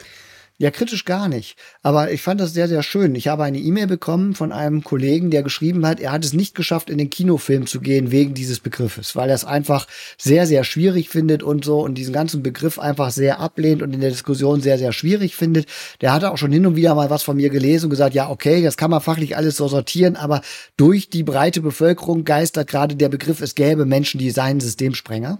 [0.58, 1.58] Ja, kritisch gar nicht.
[1.82, 3.14] Aber ich fand das sehr, sehr schön.
[3.14, 6.54] Ich habe eine E-Mail bekommen von einem Kollegen, der geschrieben hat, er hat es nicht
[6.54, 9.86] geschafft, in den Kinofilm zu gehen wegen dieses Begriffes, weil er es einfach
[10.16, 14.00] sehr, sehr schwierig findet und so und diesen ganzen Begriff einfach sehr ablehnt und in
[14.00, 15.66] der Diskussion sehr, sehr schwierig findet.
[16.00, 18.30] Der hatte auch schon hin und wieder mal was von mir gelesen und gesagt, ja,
[18.30, 20.40] okay, das kann man fachlich alles so sortieren, aber
[20.78, 25.38] durch die breite Bevölkerung geistert gerade der Begriff, es gäbe Menschen, die seien Systemsprenger.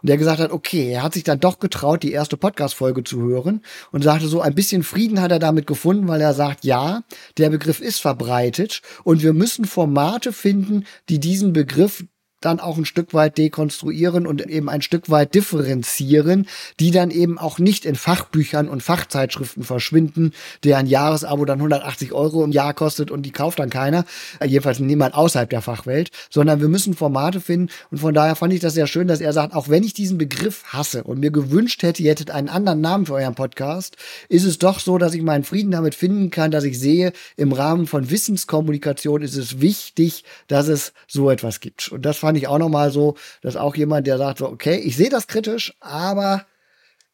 [0.00, 3.20] Und der gesagt hat, okay, er hat sich dann doch getraut, die erste Podcast-Folge zu
[3.20, 3.60] hören
[3.92, 7.02] und sagte so, ein ein bisschen Frieden hat er damit gefunden, weil er sagt, ja,
[7.38, 12.04] der Begriff ist verbreitet und wir müssen Formate finden, die diesen Begriff
[12.44, 16.46] dann auch ein Stück weit dekonstruieren und eben ein Stück weit differenzieren,
[16.80, 20.32] die dann eben auch nicht in Fachbüchern und Fachzeitschriften verschwinden,
[20.62, 24.04] deren Jahresabo dann 180 Euro im Jahr kostet und die kauft dann keiner,
[24.40, 28.52] äh, jedenfalls niemand außerhalb der Fachwelt, sondern wir müssen Formate finden und von daher fand
[28.52, 31.30] ich das sehr schön, dass er sagt, auch wenn ich diesen Begriff hasse und mir
[31.30, 33.96] gewünscht hätte, ihr hättet einen anderen Namen für euren Podcast,
[34.28, 37.52] ist es doch so, dass ich meinen Frieden damit finden kann, dass ich sehe, im
[37.52, 41.90] Rahmen von Wissenskommunikation ist es wichtig, dass es so etwas gibt.
[41.90, 44.76] Und das fand fand ich auch nochmal so, dass auch jemand, der sagt so, okay,
[44.76, 46.44] ich sehe das kritisch, aber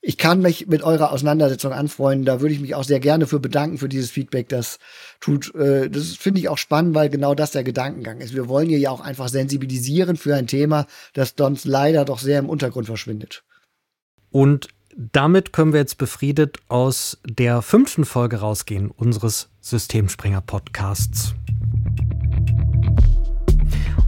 [0.01, 2.25] ich kann mich mit eurer Auseinandersetzung anfreunden.
[2.25, 4.49] Da würde ich mich auch sehr gerne für bedanken für dieses Feedback.
[4.49, 4.79] Das
[5.21, 8.35] tut, äh, das finde ich auch spannend, weil genau das der Gedankengang ist.
[8.35, 12.39] Wir wollen hier ja auch einfach sensibilisieren für ein Thema, das sonst leider doch sehr
[12.39, 13.45] im Untergrund verschwindet.
[14.31, 21.35] Und damit können wir jetzt befriedet aus der fünften Folge rausgehen unseres Systemspringer Podcasts.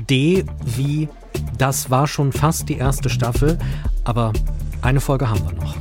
[0.10, 0.46] D
[0.78, 1.08] wie
[1.58, 3.58] das war schon fast die erste Staffel,
[4.04, 4.32] aber
[4.82, 5.76] eine Folge haben wir noch.